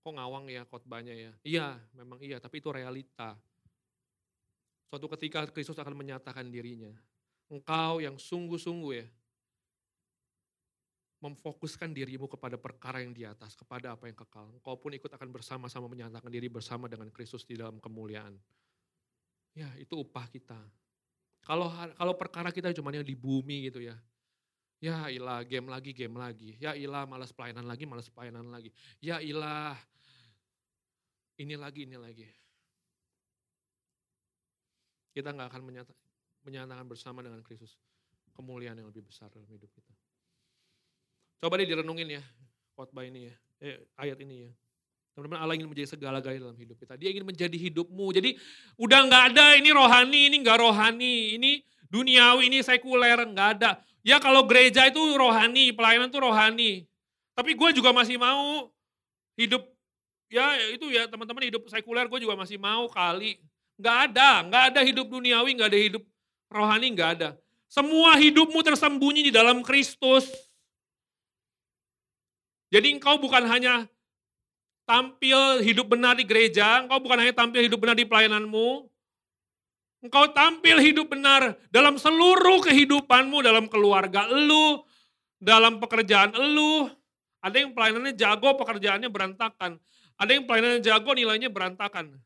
[0.00, 1.32] kok ngawang ya khotbahnya ya?
[1.42, 3.34] Iya, memang iya, tapi itu realita.
[4.86, 6.94] Suatu ketika Kristus akan menyatakan dirinya.
[7.50, 9.06] Engkau yang sungguh-sungguh ya,
[11.20, 14.48] memfokuskan dirimu kepada perkara yang di atas, kepada apa yang kekal.
[14.56, 18.34] Engkau pun ikut akan bersama-sama menyatakan diri bersama dengan Kristus di dalam kemuliaan.
[19.54, 20.58] Ya, itu upah kita.
[21.42, 23.96] Kalau kalau perkara kita cuma yang di bumi gitu ya.
[24.80, 26.56] Ya ilah game lagi, game lagi.
[26.56, 28.72] Ya ilah malas pelayanan lagi, malas pelayanan lagi.
[29.00, 29.76] Ya ilah
[31.36, 32.24] ini lagi, ini lagi.
[35.10, 35.92] Kita nggak akan menyata,
[36.46, 37.76] menyatakan bersama dengan Kristus
[38.32, 39.92] kemuliaan yang lebih besar dalam hidup kita.
[41.40, 42.24] Coba deh direnungin ya
[42.80, 44.52] khotbah ini ya, eh, ayat ini ya.
[45.20, 46.96] Teman-teman Allah ingin menjadi segala-galanya dalam hidup kita.
[46.96, 48.08] Dia ingin menjadi hidupmu.
[48.16, 48.40] Jadi
[48.80, 51.60] udah nggak ada ini rohani, ini nggak rohani, ini
[51.92, 53.84] duniawi, ini sekuler, nggak ada.
[54.00, 56.72] Ya kalau gereja itu rohani, pelayanan itu rohani.
[57.36, 58.72] Tapi gue juga masih mau
[59.36, 59.60] hidup,
[60.32, 63.44] ya itu ya teman-teman hidup sekuler gue juga masih mau kali.
[63.76, 66.02] Nggak ada, nggak ada hidup duniawi, nggak ada hidup
[66.48, 67.28] rohani, nggak ada.
[67.68, 70.32] Semua hidupmu tersembunyi di dalam Kristus.
[72.72, 73.84] Jadi engkau bukan hanya
[74.90, 78.90] tampil hidup benar di gereja, engkau bukan hanya tampil hidup benar di pelayananmu,
[80.02, 84.82] engkau tampil hidup benar dalam seluruh kehidupanmu, dalam keluarga elu,
[85.38, 86.90] dalam pekerjaan elu.
[87.40, 89.78] Ada yang pelayanannya jago, pekerjaannya berantakan.
[90.20, 92.18] Ada yang pelayanannya jago, nilainya berantakan.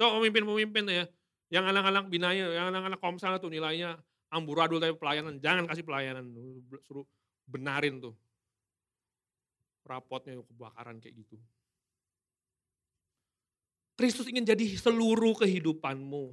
[0.00, 1.04] Coba pemimpin-pemimpin ya,
[1.52, 4.00] yang anak-anak binaya, yang anak-anak komsel tuh nilainya
[4.30, 6.30] amburadul tapi pelayanan, jangan kasih pelayanan,
[6.86, 7.04] suruh
[7.50, 8.14] benarin tuh
[9.84, 11.36] rapotnya kebakaran kayak gitu.
[14.00, 16.32] Kristus ingin jadi seluruh kehidupanmu.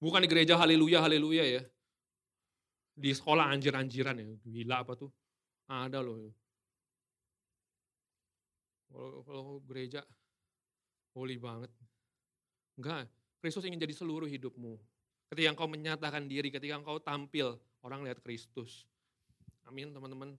[0.00, 1.62] Bukan di gereja haleluya, haleluya ya.
[2.96, 5.12] Di sekolah anjir-anjiran ya, gila apa tuh.
[5.68, 6.32] Ada loh.
[8.88, 10.00] Kalau, gereja,
[11.12, 11.68] holy banget.
[12.80, 13.04] Enggak,
[13.44, 14.80] Kristus ingin jadi seluruh hidupmu.
[15.28, 18.88] Ketika engkau menyatakan diri, ketika engkau tampil, orang lihat Kristus.
[19.68, 20.32] Amin teman-teman.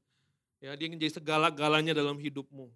[0.58, 2.73] Ya, dia ingin jadi segala-galanya dalam hidupmu.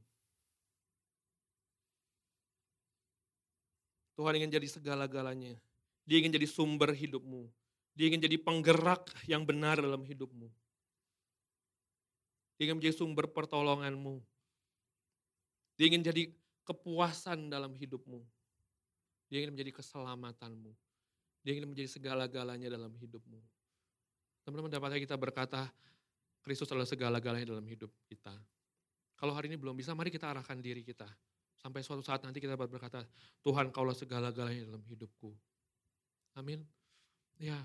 [4.19, 5.55] Tuhan ingin jadi segala-galanya.
[6.03, 7.47] Dia ingin jadi sumber hidupmu.
[7.95, 10.51] Dia ingin jadi penggerak yang benar dalam hidupmu.
[12.59, 14.19] Dia ingin menjadi sumber pertolonganmu.
[15.79, 16.35] Dia ingin jadi
[16.67, 18.19] kepuasan dalam hidupmu.
[19.31, 20.75] Dia ingin menjadi keselamatanmu.
[21.47, 23.39] Dia ingin menjadi segala-galanya dalam hidupmu.
[24.43, 25.71] Teman-teman dapatkah kita berkata,
[26.43, 28.35] Kristus adalah segala-galanya dalam hidup kita.
[29.15, 31.07] Kalau hari ini belum bisa, mari kita arahkan diri kita
[31.59, 33.03] Sampai suatu saat nanti kita dapat berkata,
[33.43, 35.35] Tuhan kaulah segala-galanya dalam hidupku.
[36.39, 36.63] Amin.
[37.35, 37.59] Ya.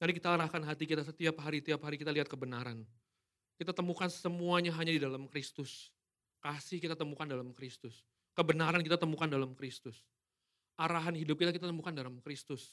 [0.00, 2.82] Mari kita arahkan hati kita setiap hari, tiap hari kita lihat kebenaran.
[3.60, 5.92] Kita temukan semuanya hanya di dalam Kristus.
[6.42, 8.02] Kasih kita temukan dalam Kristus.
[8.32, 10.00] Kebenaran kita temukan dalam Kristus.
[10.80, 12.72] Arahan hidup kita kita temukan dalam Kristus.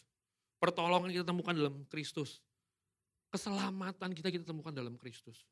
[0.57, 2.39] Pertolongan kita temukan dalam Kristus.
[3.29, 5.45] Keselamatan kita kita temukan dalam Kristus.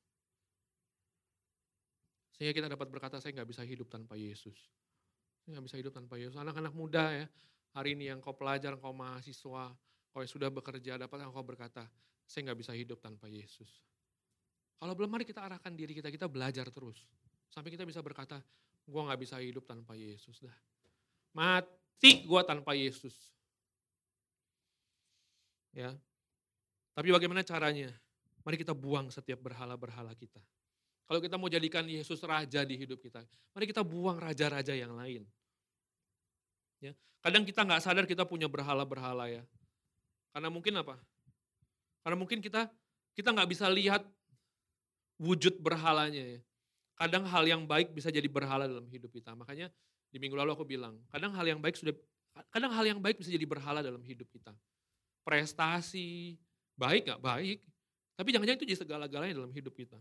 [2.38, 4.54] Sehingga kita dapat berkata, saya nggak bisa hidup tanpa Yesus.
[5.42, 6.38] Saya nggak bisa hidup tanpa Yesus.
[6.38, 7.26] Anak-anak muda ya,
[7.74, 9.74] hari ini yang kau pelajar, kau mahasiswa,
[10.14, 11.90] kau yang sudah bekerja, dapat kau berkata,
[12.30, 13.82] saya nggak bisa hidup tanpa Yesus.
[14.78, 17.02] Kalau belum, mari kita arahkan diri kita, kita belajar terus.
[17.50, 18.38] Sampai kita bisa berkata,
[18.86, 20.54] gue nggak bisa hidup tanpa Yesus dah.
[21.34, 23.18] Mati gue tanpa Yesus.
[25.74, 25.94] Ya,
[26.98, 27.94] tapi bagaimana caranya?
[28.42, 30.42] Mari kita buang setiap berhala-berhala kita.
[31.08, 33.24] Kalau kita mau jadikan Yesus raja di hidup kita,
[33.56, 35.24] mari kita buang raja-raja yang lain.
[36.84, 36.92] Ya,
[37.24, 39.44] kadang kita nggak sadar kita punya berhala-berhala ya.
[40.36, 41.00] Karena mungkin apa?
[42.04, 42.68] Karena mungkin kita
[43.16, 44.04] kita nggak bisa lihat
[45.16, 46.40] wujud berhalanya ya.
[47.00, 49.32] Kadang hal yang baik bisa jadi berhala dalam hidup kita.
[49.32, 49.72] Makanya
[50.12, 51.96] di minggu lalu aku bilang, kadang hal yang baik sudah
[52.52, 54.52] kadang hal yang baik bisa jadi berhala dalam hidup kita.
[55.24, 56.36] Prestasi,
[56.76, 57.64] baik nggak baik,
[58.20, 59.96] tapi jangan-jangan itu jadi segala-galanya dalam hidup kita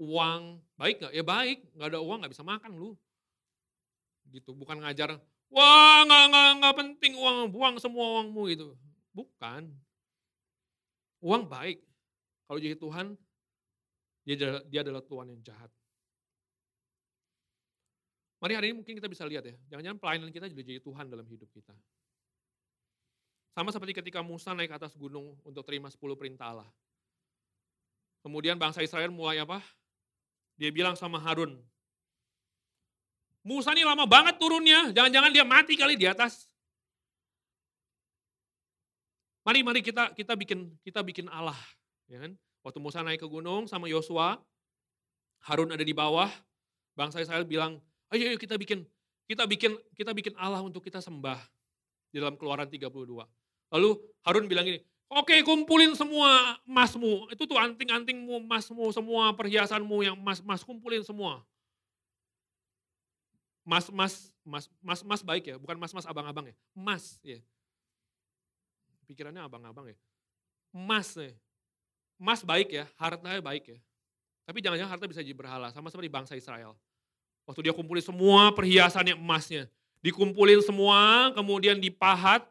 [0.00, 1.12] uang baik nggak?
[1.12, 2.96] Ya baik, nggak ada uang nggak bisa makan lu.
[4.32, 5.20] Gitu, bukan ngajar,
[5.52, 8.72] wah nggak nggak nggak penting uang, buang semua uangmu gitu.
[9.12, 9.68] Bukan.
[11.20, 11.84] Uang baik.
[12.48, 13.06] Kalau jadi Tuhan,
[14.24, 15.68] dia dia adalah Tuhan yang jahat.
[18.40, 21.28] Mari hari ini mungkin kita bisa lihat ya, jangan-jangan pelayanan kita jadi jadi Tuhan dalam
[21.28, 21.76] hidup kita.
[23.52, 26.70] Sama seperti ketika Musa naik ke atas gunung untuk terima 10 perintah Allah.
[28.24, 29.60] Kemudian bangsa Israel mulai apa?
[30.60, 31.56] Dia bilang sama Harun,
[33.40, 36.44] Musa ini lama banget turunnya, jangan-jangan dia mati kali di atas.
[39.40, 41.56] Mari mari kita kita bikin kita bikin Allah,
[42.04, 42.36] ya kan?
[42.60, 44.36] Waktu Musa naik ke gunung sama Yosua,
[45.48, 46.28] Harun ada di bawah,
[46.92, 47.80] bangsa Israel bilang,
[48.12, 48.84] "Ayo, ayo kita bikin
[49.24, 51.40] kita bikin kita bikin Allah untuk kita sembah."
[52.12, 53.24] Di dalam Keluaran 32.
[53.72, 53.90] Lalu
[54.28, 60.62] Harun bilang gini, Oke kumpulin semua emasmu, itu tuh anting-antingmu, emasmu, semua perhiasanmu yang emas-emas
[60.62, 61.42] kumpulin semua.
[63.66, 67.42] Mas, mas, mas, mas, mas baik ya, bukan mas-mas abang-abang ya, emas ya.
[69.10, 69.98] Pikirannya abang-abang ya.
[70.70, 71.34] Emas ya.
[72.14, 73.78] Emas baik ya, hartanya baik ya.
[74.46, 76.78] Tapi jangan-jangan harta bisa jadi berhala, sama seperti bangsa Israel.
[77.50, 79.66] Waktu dia kumpulin semua perhiasannya emasnya,
[80.06, 82.46] dikumpulin semua, kemudian dipahat,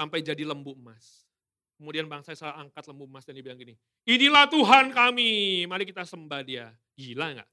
[0.00, 1.28] sampai jadi lembu emas.
[1.76, 3.76] Kemudian bangsa Israel angkat lembu emas dan dia bilang gini,
[4.08, 6.72] inilah Tuhan kami, mari kita sembah dia.
[6.96, 7.50] Gila nggak?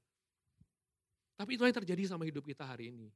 [1.36, 3.12] Tapi itu yang terjadi sama hidup kita hari ini.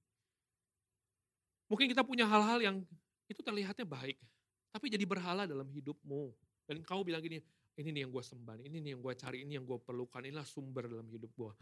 [1.73, 2.77] Mungkin kita punya hal-hal yang
[3.25, 4.21] itu terlihatnya baik,
[4.68, 6.33] tapi jadi berhala dalam hidupmu.
[6.68, 7.40] Dan kau bilang gini,
[7.81, 10.45] ini nih yang gue sembah, ini nih yang gue cari, ini yang gue perlukan, inilah
[10.45, 11.53] sumber dalam hidup gue.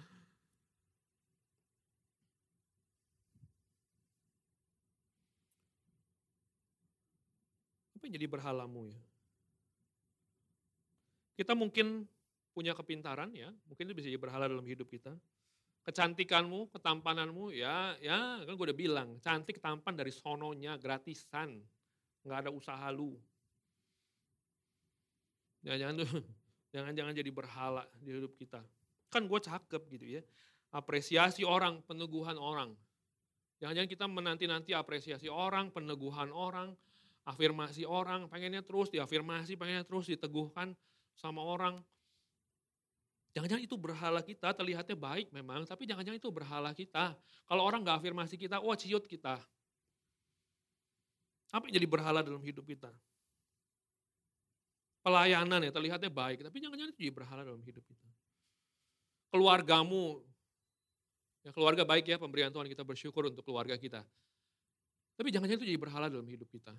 [8.00, 8.96] Apa yang jadi berhalamu ya?
[11.36, 12.08] Kita mungkin
[12.56, 15.12] punya kepintaran ya, mungkin itu bisa jadi berhala dalam hidup kita.
[15.84, 21.60] Kecantikanmu, ketampananmu, ya, ya kan gue udah bilang, cantik tampan dari sononya, gratisan,
[22.24, 23.20] nggak ada usaha lu.
[25.60, 26.08] Jangan-jangan tuh,
[26.72, 28.64] jangan-jangan jadi berhala di hidup kita.
[29.12, 30.24] Kan gue cakep gitu ya,
[30.72, 32.72] apresiasi orang, peneguhan orang.
[33.60, 36.72] Jangan-jangan kita menanti-nanti apresiasi orang, peneguhan orang,
[37.24, 40.72] afirmasi orang, pengennya terus diafirmasi, pengennya terus diteguhkan
[41.16, 41.80] sama orang.
[43.30, 47.14] Jangan-jangan itu berhala kita, terlihatnya baik memang, tapi jangan-jangan itu berhala kita.
[47.46, 49.38] Kalau orang gak afirmasi kita, wah ciut kita.
[51.50, 52.90] Apa yang jadi berhala dalam hidup kita?
[55.00, 58.09] Pelayanan ya, terlihatnya baik, tapi jangan-jangan itu jadi berhala dalam hidup kita.
[59.30, 60.26] Keluargamu,
[61.46, 64.02] ya keluarga baik ya, pemberian Tuhan kita bersyukur untuk keluarga kita.
[65.14, 66.74] Tapi jangan-jangan itu jadi berhala dalam hidup kita.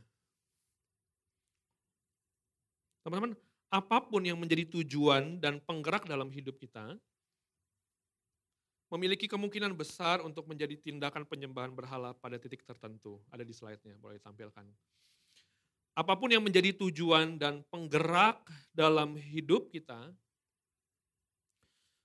[3.01, 3.33] Teman-teman,
[3.71, 6.99] apa pun yang menjadi tujuan dan penggerak dalam hidup kita,
[8.91, 13.23] memiliki kemungkinan besar untuk menjadi tindakan penyembahan berhala pada titik tertentu.
[13.31, 14.67] Ada di slide-nya, boleh ditampilkan.
[15.95, 18.43] Apa pun yang menjadi tujuan dan penggerak
[18.75, 20.11] dalam hidup kita,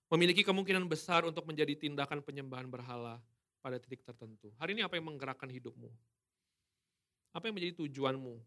[0.06, 3.18] memiliki kemungkinan besar untuk menjadi tindakan penyembahan berhala
[3.59, 4.54] pada titik tertentu.
[4.62, 5.90] Hari ini apa yang menggerakkan hidupmu?
[7.35, 8.38] Apa yang menjadi tujuanmu?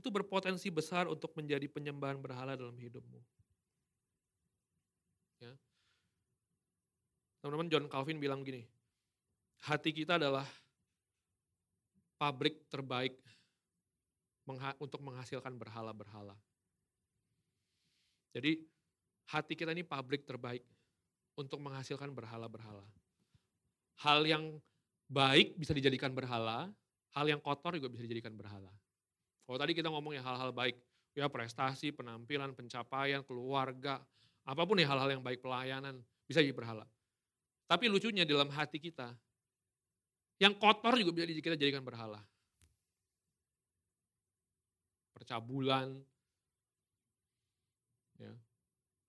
[0.00, 3.20] Itu berpotensi besar untuk menjadi penyembahan berhala dalam hidupmu.
[5.44, 5.52] Ya.
[7.44, 8.64] Teman-teman John Calvin bilang gini,
[9.68, 10.48] hati kita adalah
[12.16, 13.20] pabrik terbaik
[14.80, 16.34] untuk menghasilkan berhala-berhala.
[18.34, 18.60] Jadi
[19.30, 20.64] hati kita ini pabrik terbaik
[21.38, 22.82] untuk menghasilkan berhala-berhala.
[24.00, 24.58] Hal yang
[25.06, 26.66] baik bisa dijadikan berhala,
[27.14, 28.72] hal yang kotor juga bisa dijadikan berhala.
[29.50, 30.78] Kalau tadi kita ngomong ya hal-hal baik,
[31.10, 33.98] ya prestasi, penampilan, pencapaian, keluarga,
[34.46, 35.98] apa pun ya hal-hal yang baik, pelayanan,
[36.30, 36.86] bisa jadi berhala.
[37.66, 39.10] Tapi lucunya dalam hati kita,
[40.38, 42.22] yang kotor juga bisa kita jadikan berhala.
[45.18, 45.98] Percabulan,
[48.22, 48.30] ya.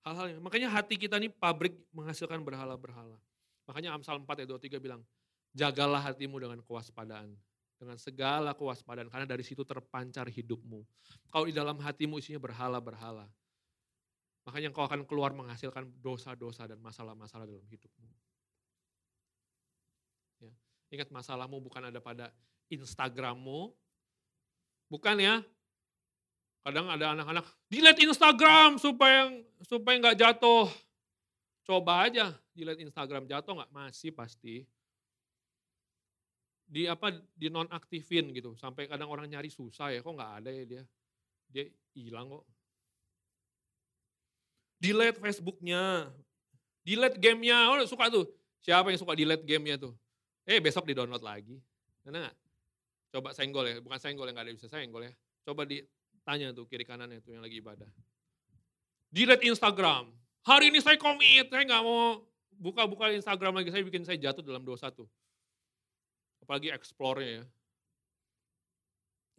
[0.10, 3.22] Hal-hal yang, makanya hati kita ini pabrik menghasilkan berhala-berhala.
[3.70, 5.06] Makanya Amsal 4 ayat 23 bilang,
[5.54, 7.38] jagalah hatimu dengan kewaspadaan
[7.82, 10.86] dengan segala kewaspadaan karena dari situ terpancar hidupmu.
[11.34, 13.26] Kalau di dalam hatimu isinya berhala-berhala,
[14.46, 18.10] makanya kau akan keluar menghasilkan dosa-dosa dan masalah-masalah dalam hidupmu.
[20.46, 20.54] Ya.
[20.94, 22.30] Ingat masalahmu bukan ada pada
[22.70, 23.74] Instagrammu,
[24.86, 25.42] bukan ya.
[26.62, 29.34] Kadang ada anak-anak delete Instagram supaya
[29.66, 30.70] supaya nggak jatuh.
[31.66, 34.70] Coba aja delete Instagram jatuh nggak masih pasti
[36.72, 38.56] di apa di nonaktifin gitu.
[38.56, 40.84] Sampai kadang orang nyari susah ya kok nggak ada ya dia.
[41.52, 42.48] Dia hilang kok.
[44.80, 46.08] Delete Facebooknya.
[46.88, 47.68] Delete gamenya.
[47.68, 48.32] Oh suka tuh.
[48.64, 49.92] Siapa yang suka delete gamenya tuh?
[50.48, 51.60] Eh besok di download lagi.
[52.08, 52.36] Mana nggak?
[53.12, 53.76] Coba senggol ya.
[53.84, 55.14] Bukan senggol yang nggak ada bisa senggol ya.
[55.44, 57.92] Coba ditanya tuh kiri kanannya tuh yang lagi ibadah.
[59.12, 60.08] Delete Instagram.
[60.48, 62.24] Hari ini saya komit saya nggak mau
[62.56, 63.76] buka-buka Instagram lagi.
[63.76, 65.12] Saya bikin saya jatuh dalam dosa tuh
[66.42, 67.46] Apalagi explore-nya ya.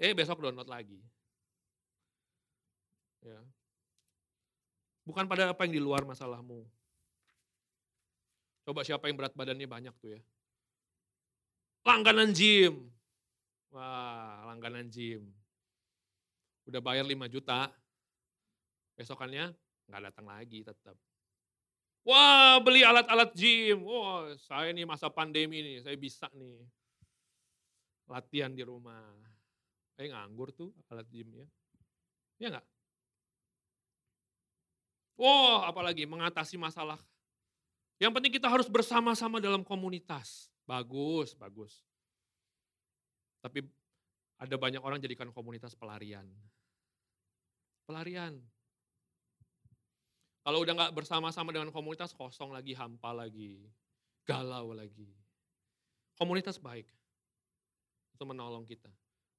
[0.02, 0.98] Eh besok download lagi.
[3.22, 3.38] Ya.
[5.02, 6.62] Bukan pada apa yang di luar masalahmu.
[8.62, 10.20] Coba siapa yang berat badannya banyak tuh ya.
[11.82, 12.86] Langganan gym.
[13.74, 15.26] Wah, langganan gym.
[16.70, 17.70] Udah bayar 5 juta.
[18.94, 19.50] Besokannya
[19.90, 20.94] nggak datang lagi tetap.
[22.06, 23.82] Wah, beli alat-alat gym.
[23.82, 26.62] Wah, saya nih masa pandemi nih, saya bisa nih
[28.13, 29.00] latihan di rumah.
[29.96, 31.48] Eh nganggur tuh alat gymnya.
[32.37, 32.67] Ya enggak?
[35.17, 37.00] Wow, apalagi mengatasi masalah.
[37.96, 40.52] Yang penting kita harus bersama-sama dalam komunitas.
[40.69, 41.81] Bagus, bagus.
[43.40, 43.65] Tapi
[44.37, 46.27] ada banyak orang jadikan komunitas pelarian.
[47.87, 48.42] Pelarian.
[50.42, 53.63] Kalau udah nggak bersama-sama dengan komunitas, kosong lagi, hampa lagi,
[54.27, 55.15] galau lagi.
[56.19, 56.90] Komunitas baik
[58.23, 58.87] itu menolong kita.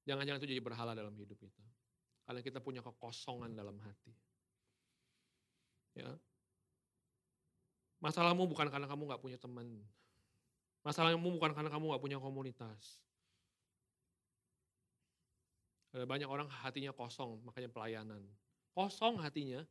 [0.04, 1.64] Jangan-jangan itu jadi berhala dalam hidup kita.
[2.28, 4.12] Karena kita punya kekosongan dalam hati.
[5.96, 6.12] Ya.
[8.04, 9.80] Masalahmu bukan karena kamu nggak punya teman.
[10.84, 13.00] Masalahmu bukan karena kamu nggak punya komunitas.
[15.96, 18.20] Ada banyak orang hatinya kosong, makanya pelayanan.
[18.76, 19.64] Kosong hatinya,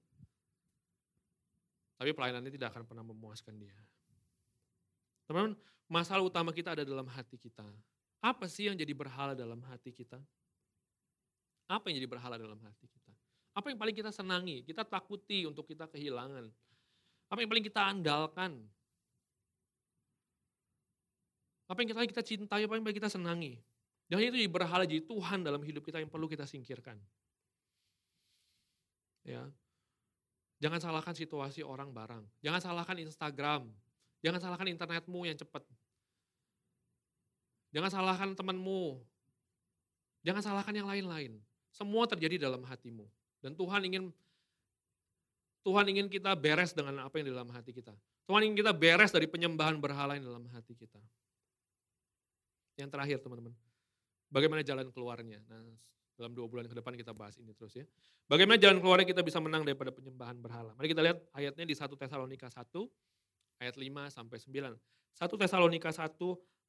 [1.99, 3.75] tapi pelayanannya tidak akan pernah memuaskan dia.
[5.27, 5.59] Teman-teman,
[5.91, 7.67] masalah utama kita ada dalam hati kita.
[8.23, 10.17] Apa sih yang jadi berhala dalam hati kita?
[11.67, 13.11] Apa yang jadi berhala dalam hati kita?
[13.53, 16.47] Apa yang paling kita senangi, kita takuti untuk kita kehilangan?
[17.29, 18.63] Apa yang paling kita andalkan?
[21.67, 23.59] Apa yang paling kita cintai, apa yang paling kita senangi?
[24.07, 27.01] Jangan itu jadi berhala, jadi Tuhan dalam hidup kita yang perlu kita singkirkan.
[29.27, 29.49] Ya,
[30.63, 32.23] Jangan salahkan situasi orang barang.
[32.39, 33.67] Jangan salahkan Instagram.
[34.23, 35.67] Jangan salahkan internetmu yang cepat.
[37.73, 39.01] Jangan salahkan temanmu.
[40.23, 41.41] Jangan salahkan yang lain-lain.
[41.73, 43.09] Semua terjadi dalam hatimu.
[43.43, 44.13] Dan Tuhan ingin
[45.63, 47.95] Tuhan ingin kita beres dengan apa yang di dalam hati kita.
[48.27, 50.99] Tuhan ingin kita beres dari penyembahan berhala yang dalam hati kita.
[52.79, 53.55] Yang terakhir teman-teman,
[54.27, 55.39] bagaimana jalan keluarnya?
[55.47, 55.63] Nah,
[56.19, 57.87] dalam dua bulan ke depan kita bahas ini terus ya.
[58.27, 60.75] Bagaimana jalan keluarnya kita bisa menang daripada penyembahan berhala.
[60.75, 62.63] Mari kita lihat ayatnya di 1 Tesalonika 1
[63.63, 64.75] ayat 5 sampai 9.
[65.19, 66.11] 1 Tesalonika 1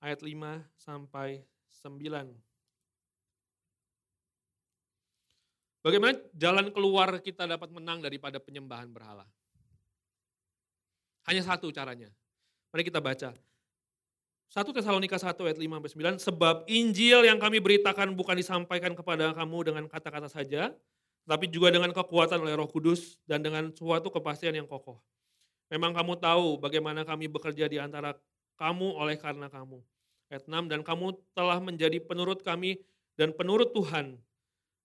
[0.03, 2.27] ayat 5 sampai 9.
[5.83, 9.23] Bagaimana jalan keluar kita dapat menang daripada penyembahan berhala?
[11.23, 12.11] Hanya satu caranya.
[12.75, 13.31] Mari kita baca.
[14.51, 19.33] 1 Tesalonika 1 ayat 5 sampai 9, sebab Injil yang kami beritakan bukan disampaikan kepada
[19.33, 20.69] kamu dengan kata-kata saja,
[21.25, 24.99] tapi juga dengan kekuatan oleh Roh Kudus dan dengan suatu kepastian yang kokoh.
[25.71, 28.13] Memang kamu tahu bagaimana kami bekerja di antara
[28.61, 29.81] kamu oleh karena kamu.
[30.33, 32.81] Ayat 6, dan kamu telah menjadi penurut kami
[33.13, 34.17] dan penurut Tuhan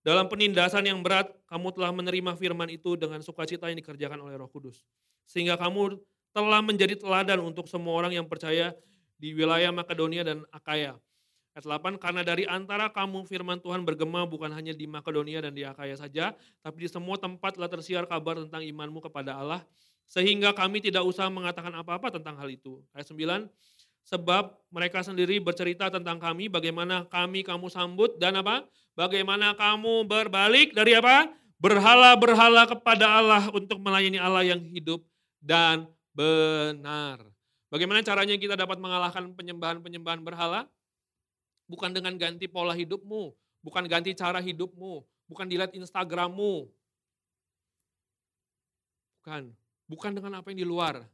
[0.07, 4.49] dalam penindasan yang berat, kamu telah menerima firman itu dengan sukacita yang dikerjakan oleh Roh
[4.49, 4.87] Kudus.
[5.27, 8.73] Sehingga kamu telah menjadi teladan untuk semua orang yang percaya
[9.19, 10.97] di wilayah Makedonia dan Akaya.
[11.53, 15.67] Ayat 8, karena dari antara kamu firman Tuhan bergema bukan hanya di Makedonia dan di
[15.67, 16.31] Akaya saja,
[16.63, 19.67] tapi di semua tempat telah tersiar kabar tentang imanmu kepada Allah,
[20.07, 22.79] sehingga kami tidak usah mengatakan apa-apa tentang hal itu.
[22.95, 23.51] Ayat 9,
[24.09, 28.65] sebab mereka sendiri bercerita tentang kami, bagaimana kami kamu sambut dan apa?
[28.97, 31.29] Bagaimana kamu berbalik dari apa?
[31.61, 35.05] Berhala-berhala kepada Allah untuk melayani Allah yang hidup
[35.45, 35.85] dan
[36.17, 37.21] benar.
[37.69, 40.65] Bagaimana caranya kita dapat mengalahkan penyembahan-penyembahan berhala?
[41.69, 46.65] Bukan dengan ganti pola hidupmu, bukan ganti cara hidupmu, bukan dilihat Instagrammu.
[49.21, 49.53] Bukan,
[49.85, 51.05] bukan dengan apa yang di luar.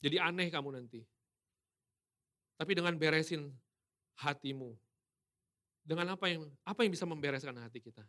[0.00, 1.04] Jadi aneh kamu nanti.
[2.62, 3.50] Tapi dengan beresin
[4.22, 4.70] hatimu,
[5.82, 8.06] dengan apa yang apa yang bisa membereskan hati kita?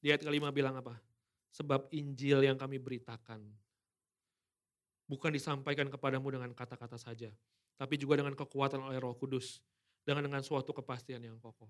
[0.00, 0.96] Di ayat kelima bilang apa?
[1.52, 3.44] Sebab Injil yang kami beritakan
[5.04, 7.28] bukan disampaikan kepadamu dengan kata-kata saja,
[7.76, 9.60] tapi juga dengan kekuatan oleh Roh Kudus,
[10.00, 11.68] dengan dengan suatu kepastian yang kokoh.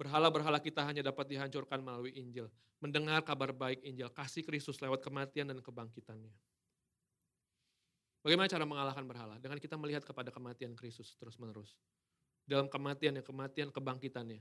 [0.00, 2.48] Berhala-berhala kita hanya dapat dihancurkan melalui Injil,
[2.80, 6.32] mendengar kabar baik Injil, kasih Kristus lewat kematian dan kebangkitannya.
[8.22, 9.38] Bagaimana cara mengalahkan berhala?
[9.38, 11.78] Dengan kita melihat kepada kematian Kristus terus-menerus
[12.48, 14.40] dalam kematian ya kematian kebangkitannya.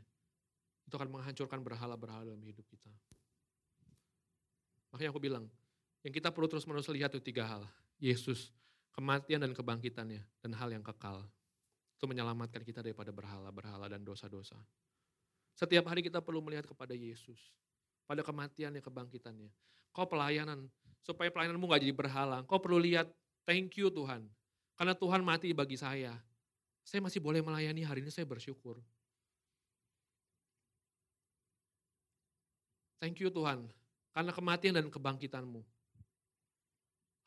[0.88, 2.88] Itu akan menghancurkan berhala-berhala dalam hidup kita.
[4.96, 5.52] Makanya aku bilang,
[6.08, 7.68] yang kita perlu terus menerus lihat itu tiga hal.
[8.00, 8.56] Yesus,
[8.96, 11.28] kematian dan kebangkitannya, dan hal yang kekal.
[12.00, 14.56] Itu menyelamatkan kita daripada berhala-berhala dan dosa-dosa.
[15.60, 17.52] Setiap hari kita perlu melihat kepada Yesus.
[18.08, 19.52] Pada kematiannya, kebangkitannya.
[19.92, 20.72] Kau pelayanan,
[21.04, 22.48] supaya pelayananmu gak jadi berhala.
[22.48, 23.12] Kau perlu lihat,
[23.48, 24.28] thank you Tuhan.
[24.78, 26.14] Karena Tuhan mati bagi saya.
[26.86, 28.78] Saya masih boleh melayani hari ini, saya bersyukur.
[33.02, 33.68] Thank you Tuhan,
[34.16, 35.62] karena kematian dan kebangkitanmu.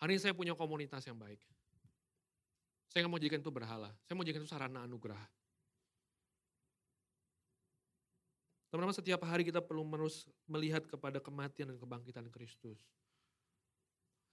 [0.01, 1.39] Hari ini saya punya komunitas yang baik.
[2.91, 5.21] Saya nggak mau jadikan itu berhala, saya mau jadikan itu sarana anugerah.
[8.73, 12.81] Teman-teman setiap hari kita perlu menerus melihat kepada kematian dan kebangkitan Kristus.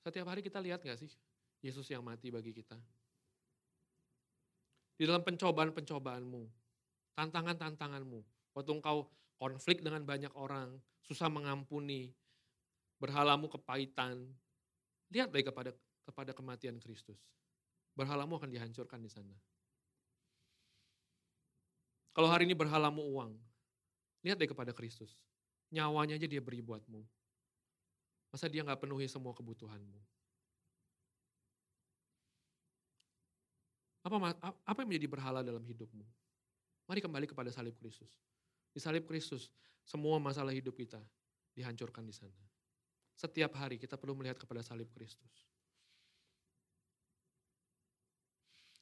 [0.02, 1.10] Setiap hari kita lihat gak sih
[1.62, 2.78] Yesus yang mati bagi kita?
[4.98, 6.42] di dalam pencobaan-pencobaanmu,
[7.14, 8.20] tantangan-tantanganmu.
[8.58, 9.06] Waktu engkau
[9.38, 10.74] konflik dengan banyak orang,
[11.06, 12.10] susah mengampuni,
[12.98, 14.26] berhalamu kepahitan,
[15.14, 15.72] lihat baik kepada
[16.10, 17.22] kepada kematian Kristus.
[17.94, 19.34] Berhalamu akan dihancurkan di sana.
[22.18, 23.38] Kalau hari ini berhalamu uang,
[24.26, 25.14] lihat deh kepada Kristus.
[25.70, 27.06] Nyawanya aja dia beri buatmu.
[28.34, 30.17] Masa dia nggak penuhi semua kebutuhanmu?
[34.08, 34.32] Apa,
[34.64, 36.08] apa yang menjadi berhala dalam hidupmu?
[36.88, 38.08] Mari kembali kepada salib Kristus.
[38.72, 39.52] Di salib Kristus,
[39.84, 41.04] semua masalah hidup kita
[41.52, 42.40] dihancurkan di sana.
[43.20, 45.52] Setiap hari kita perlu melihat kepada salib Kristus.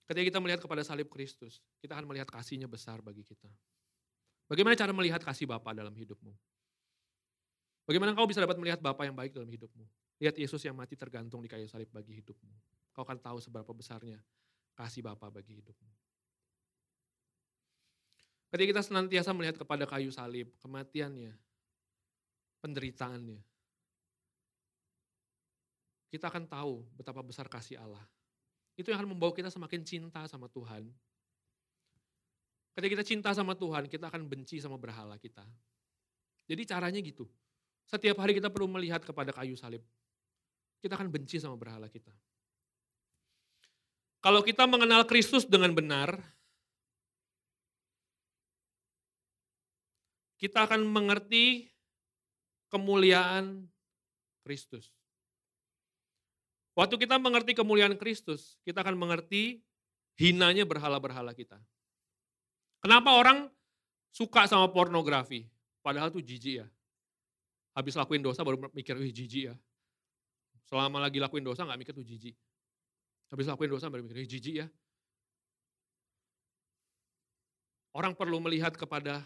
[0.06, 3.50] Ketika kita melihat kepada salib Kristus, kita akan melihat kasihnya besar bagi kita.
[4.46, 6.30] Bagaimana cara melihat kasih Bapa dalam hidupmu?
[7.90, 9.90] Bagaimana kau bisa dapat melihat Bapa yang baik dalam hidupmu?
[10.22, 12.54] Lihat Yesus yang mati tergantung di kayu salib bagi hidupmu.
[12.94, 14.22] Kau akan tahu seberapa besarnya
[14.76, 15.90] kasih Bapa bagi hidupmu.
[18.52, 21.36] Ketika kita senantiasa melihat kepada kayu salib, kematiannya,
[22.64, 23.40] penderitaannya,
[26.08, 28.04] kita akan tahu betapa besar kasih Allah.
[28.80, 30.88] Itu yang akan membawa kita semakin cinta sama Tuhan.
[32.76, 35.44] Ketika kita cinta sama Tuhan, kita akan benci sama berhala kita.
[36.48, 37.28] Jadi caranya gitu.
[37.88, 39.84] Setiap hari kita perlu melihat kepada kayu salib.
[40.80, 42.12] Kita akan benci sama berhala kita.
[44.26, 46.18] Kalau kita mengenal Kristus dengan benar,
[50.42, 51.70] kita akan mengerti
[52.74, 53.70] kemuliaan
[54.42, 54.90] Kristus.
[56.74, 59.62] Waktu kita mengerti kemuliaan Kristus, kita akan mengerti
[60.18, 61.62] hinanya berhala-berhala kita.
[62.82, 63.46] Kenapa orang
[64.10, 65.46] suka sama pornografi?
[65.86, 66.68] Padahal itu jijik ya.
[67.78, 69.56] Habis lakuin dosa baru mikir, wih jijik ya.
[70.66, 72.34] Selama lagi lakuin dosa nggak mikir tuh jijik.
[73.34, 74.68] Habis lakuin dosa baru mikir, jijik ya.
[77.96, 79.24] Orang perlu melihat kepada,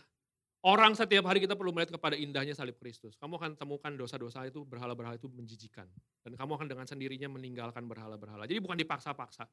[0.61, 3.17] orang setiap hari kita perlu melihat kepada indahnya salib Kristus.
[3.17, 5.89] Kamu akan temukan dosa-dosa itu, berhala-berhala itu menjijikan.
[6.21, 8.45] Dan kamu akan dengan sendirinya meninggalkan berhala-berhala.
[8.45, 9.49] Jadi bukan dipaksa-paksa.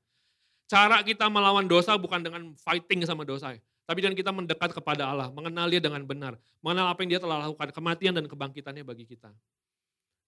[0.66, 3.56] Cara kita melawan dosa bukan dengan fighting sama dosa.
[3.86, 6.34] Tapi dengan kita mendekat kepada Allah, mengenal dia dengan benar.
[6.58, 9.30] Mengenal apa yang dia telah lakukan, kematian dan kebangkitannya bagi kita.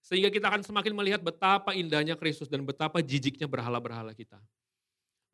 [0.01, 4.40] Sehingga kita akan semakin melihat betapa indahnya Kristus dan betapa jijiknya berhala-berhala kita.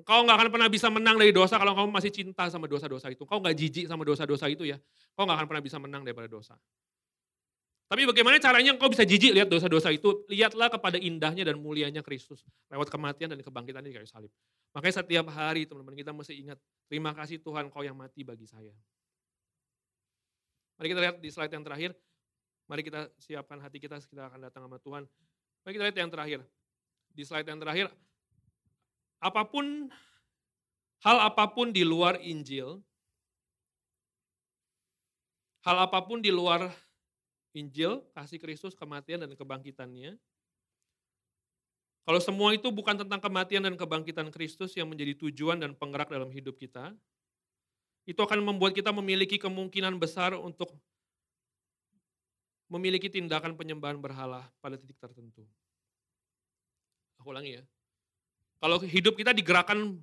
[0.03, 3.23] Kau nggak akan pernah bisa menang dari dosa kalau kamu masih cinta sama dosa-dosa itu.
[3.23, 4.77] Kau nggak jijik sama dosa-dosa itu ya.
[5.15, 6.59] Kau nggak akan pernah bisa menang daripada dosa.
[7.87, 10.27] Tapi bagaimana caranya kau bisa jijik lihat dosa-dosa itu?
[10.27, 12.43] Lihatlah kepada indahnya dan mulianya Kristus.
[12.67, 14.33] Lewat kematian dan kebangkitan di kayu salib.
[14.75, 16.59] Makanya setiap hari teman-teman kita mesti ingat,
[16.91, 18.75] terima kasih Tuhan kau yang mati bagi saya.
[20.75, 21.95] Mari kita lihat di slide yang terakhir.
[22.65, 25.05] Mari kita siapkan hati kita, kita akan datang sama Tuhan.
[25.65, 26.41] Mari kita lihat yang terakhir.
[27.15, 27.87] Di slide yang terakhir,
[29.23, 29.87] apa pun,
[31.05, 32.83] hal apa pun di luar Injil,
[35.63, 36.73] hal apa pun di luar
[37.55, 40.19] Injil, kasih Kristus, kematian dan kebangkitannya,
[42.05, 46.29] kalau semua itu bukan tentang kematian dan kebangkitan Kristus yang menjadi tujuan dan penggerak dalam
[46.29, 46.93] hidup kita,
[48.05, 50.69] itu akan membuat kita memiliki kemungkinan besar untuk
[52.75, 55.47] memiliki tindakan penyembahan berhala pada titik tertentu.
[57.23, 57.63] Aku ulangi ya.
[58.59, 59.95] Kalau hidup kita digerakkan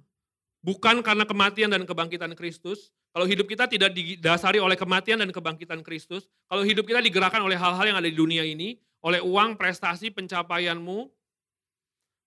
[0.64, 5.84] bukan karena kematian dan kebangkitan Kristus, kalau hidup kita tidak didasari oleh kematian dan kebangkitan
[5.84, 10.14] Kristus, kalau hidup kita digerakkan oleh hal-hal yang ada di dunia ini, oleh uang, prestasi,
[10.14, 11.12] pencapaianmu,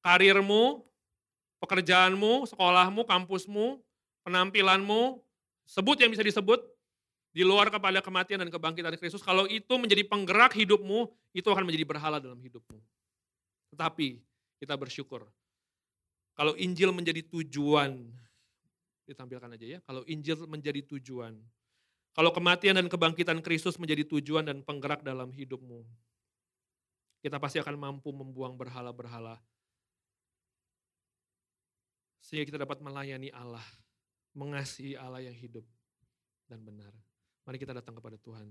[0.04, 0.84] karirmu,
[1.62, 3.80] pekerjaanmu, sekolahmu, kampusmu,
[4.28, 5.24] penampilanmu,
[5.64, 6.60] sebut yang bisa disebut,
[7.34, 11.82] di luar kepada kematian dan kebangkitan Kristus, kalau itu menjadi penggerak hidupmu, itu akan menjadi
[11.82, 12.78] berhala dalam hidupmu.
[13.74, 14.22] Tetapi
[14.62, 15.26] kita bersyukur.
[16.38, 18.06] Kalau Injil menjadi tujuan,
[19.02, 21.34] ditampilkan aja ya, kalau Injil menjadi tujuan,
[22.14, 25.82] kalau kematian dan kebangkitan Kristus menjadi tujuan dan penggerak dalam hidupmu,
[27.18, 29.42] kita pasti akan mampu membuang berhala-berhala.
[32.22, 33.66] Sehingga kita dapat melayani Allah,
[34.38, 35.66] mengasihi Allah yang hidup
[36.46, 36.94] dan benar.
[37.44, 38.48] Mari kita datang kepada Tuhan.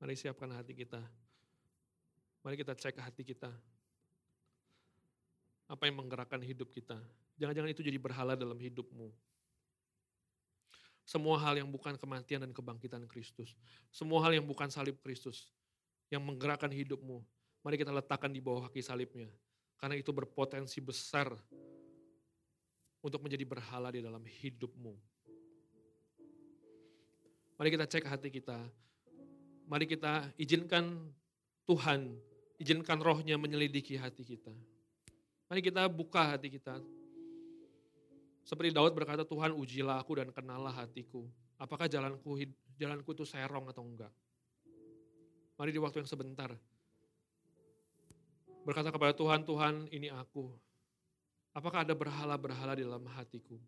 [0.00, 0.98] Mari siapkan hati kita.
[2.42, 3.52] Mari kita cek hati kita.
[5.70, 6.98] Apa yang menggerakkan hidup kita.
[7.38, 9.12] Jangan-jangan itu jadi berhala dalam hidupmu.
[11.06, 13.54] Semua hal yang bukan kematian dan kebangkitan Kristus.
[13.92, 15.52] Semua hal yang bukan salib Kristus.
[16.10, 17.22] Yang menggerakkan hidupmu.
[17.62, 19.28] Mari kita letakkan di bawah kaki salibnya.
[19.80, 21.32] Karena itu berpotensi besar
[23.00, 24.92] untuk menjadi berhala di dalam hidupmu.
[27.56, 28.60] Mari kita cek hati kita.
[29.64, 31.08] Mari kita izinkan
[31.64, 32.12] Tuhan,
[32.60, 34.52] izinkan rohnya menyelidiki hati kita.
[35.48, 36.76] Mari kita buka hati kita.
[38.44, 41.24] Seperti Daud berkata, Tuhan ujilah aku dan kenalah hatiku.
[41.60, 42.40] Apakah jalanku
[42.80, 44.12] jalanku itu serong atau enggak?
[45.60, 46.48] Mari di waktu yang sebentar,
[48.64, 50.52] berkata kepada Tuhan, Tuhan ini aku.
[51.50, 53.58] Apakah ada berhala-berhala di dalam hatiku?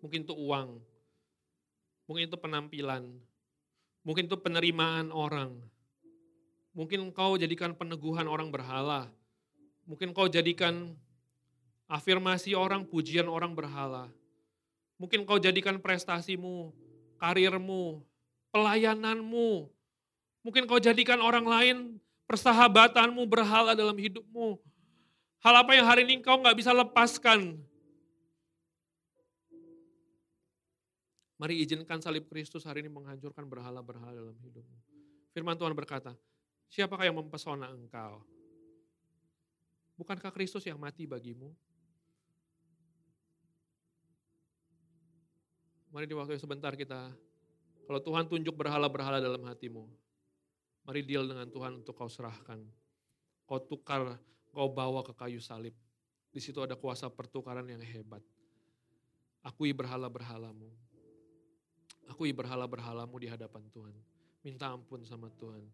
[0.00, 0.80] Mungkin itu uang,
[2.04, 3.08] mungkin itu penampilan,
[4.04, 5.56] mungkin itu penerimaan orang.
[6.74, 9.06] Mungkin engkau jadikan peneguhan orang berhala.
[9.86, 10.98] Mungkin kau jadikan
[11.86, 14.10] afirmasi orang, pujian orang berhala.
[14.98, 16.74] Mungkin kau jadikan prestasimu,
[17.22, 18.02] karirmu,
[18.50, 19.70] pelayananmu.
[20.44, 21.76] Mungkin kau jadikan orang lain,
[22.28, 24.60] persahabatanmu berhala dalam hidupmu.
[25.40, 27.56] Hal apa yang hari ini kau nggak bisa lepaskan?
[31.40, 34.78] Mari izinkan salib Kristus hari ini menghancurkan berhala-berhala dalam hidupmu.
[35.32, 36.14] Firman Tuhan berkata,
[36.68, 38.22] siapakah yang mempesona engkau?
[39.96, 41.50] Bukankah Kristus yang mati bagimu?
[45.90, 47.14] Mari di waktu yang sebentar kita,
[47.86, 49.86] kalau Tuhan tunjuk berhala-berhala dalam hatimu,
[50.84, 52.60] mari deal dengan Tuhan untuk kau serahkan.
[53.44, 54.16] Kau tukar
[54.54, 55.74] kau bawa ke kayu salib.
[56.30, 58.22] Di situ ada kuasa pertukaran yang hebat.
[59.44, 60.70] Akui berhala-berhalamu.
[62.08, 63.96] Akui berhala-berhalamu di hadapan Tuhan.
[64.44, 65.64] Minta ampun sama Tuhan.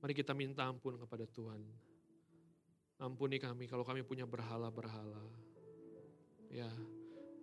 [0.00, 1.60] Mari kita minta ampun kepada Tuhan.
[3.00, 5.24] Ampuni kami kalau kami punya berhala-berhala.
[6.52, 6.70] Ya,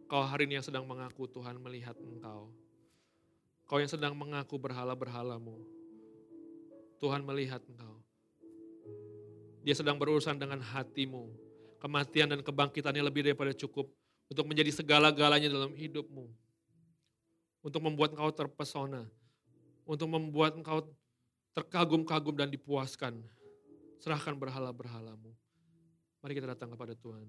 [0.08, 2.54] kau hari ini yang sedang mengaku Tuhan melihat engkau.
[3.68, 5.81] Kau yang sedang mengaku berhala-berhalamu.
[7.02, 7.98] Tuhan melihat engkau.
[9.66, 11.34] Dia sedang berurusan dengan hatimu.
[11.82, 13.90] Kematian dan kebangkitannya lebih daripada cukup
[14.30, 16.30] untuk menjadi segala-galanya dalam hidupmu.
[17.66, 19.10] Untuk membuat engkau terpesona.
[19.82, 20.86] Untuk membuat engkau
[21.58, 23.18] terkagum-kagum dan dipuaskan.
[23.98, 25.34] Serahkan berhala-berhalamu.
[26.22, 27.26] Mari kita datang kepada Tuhan.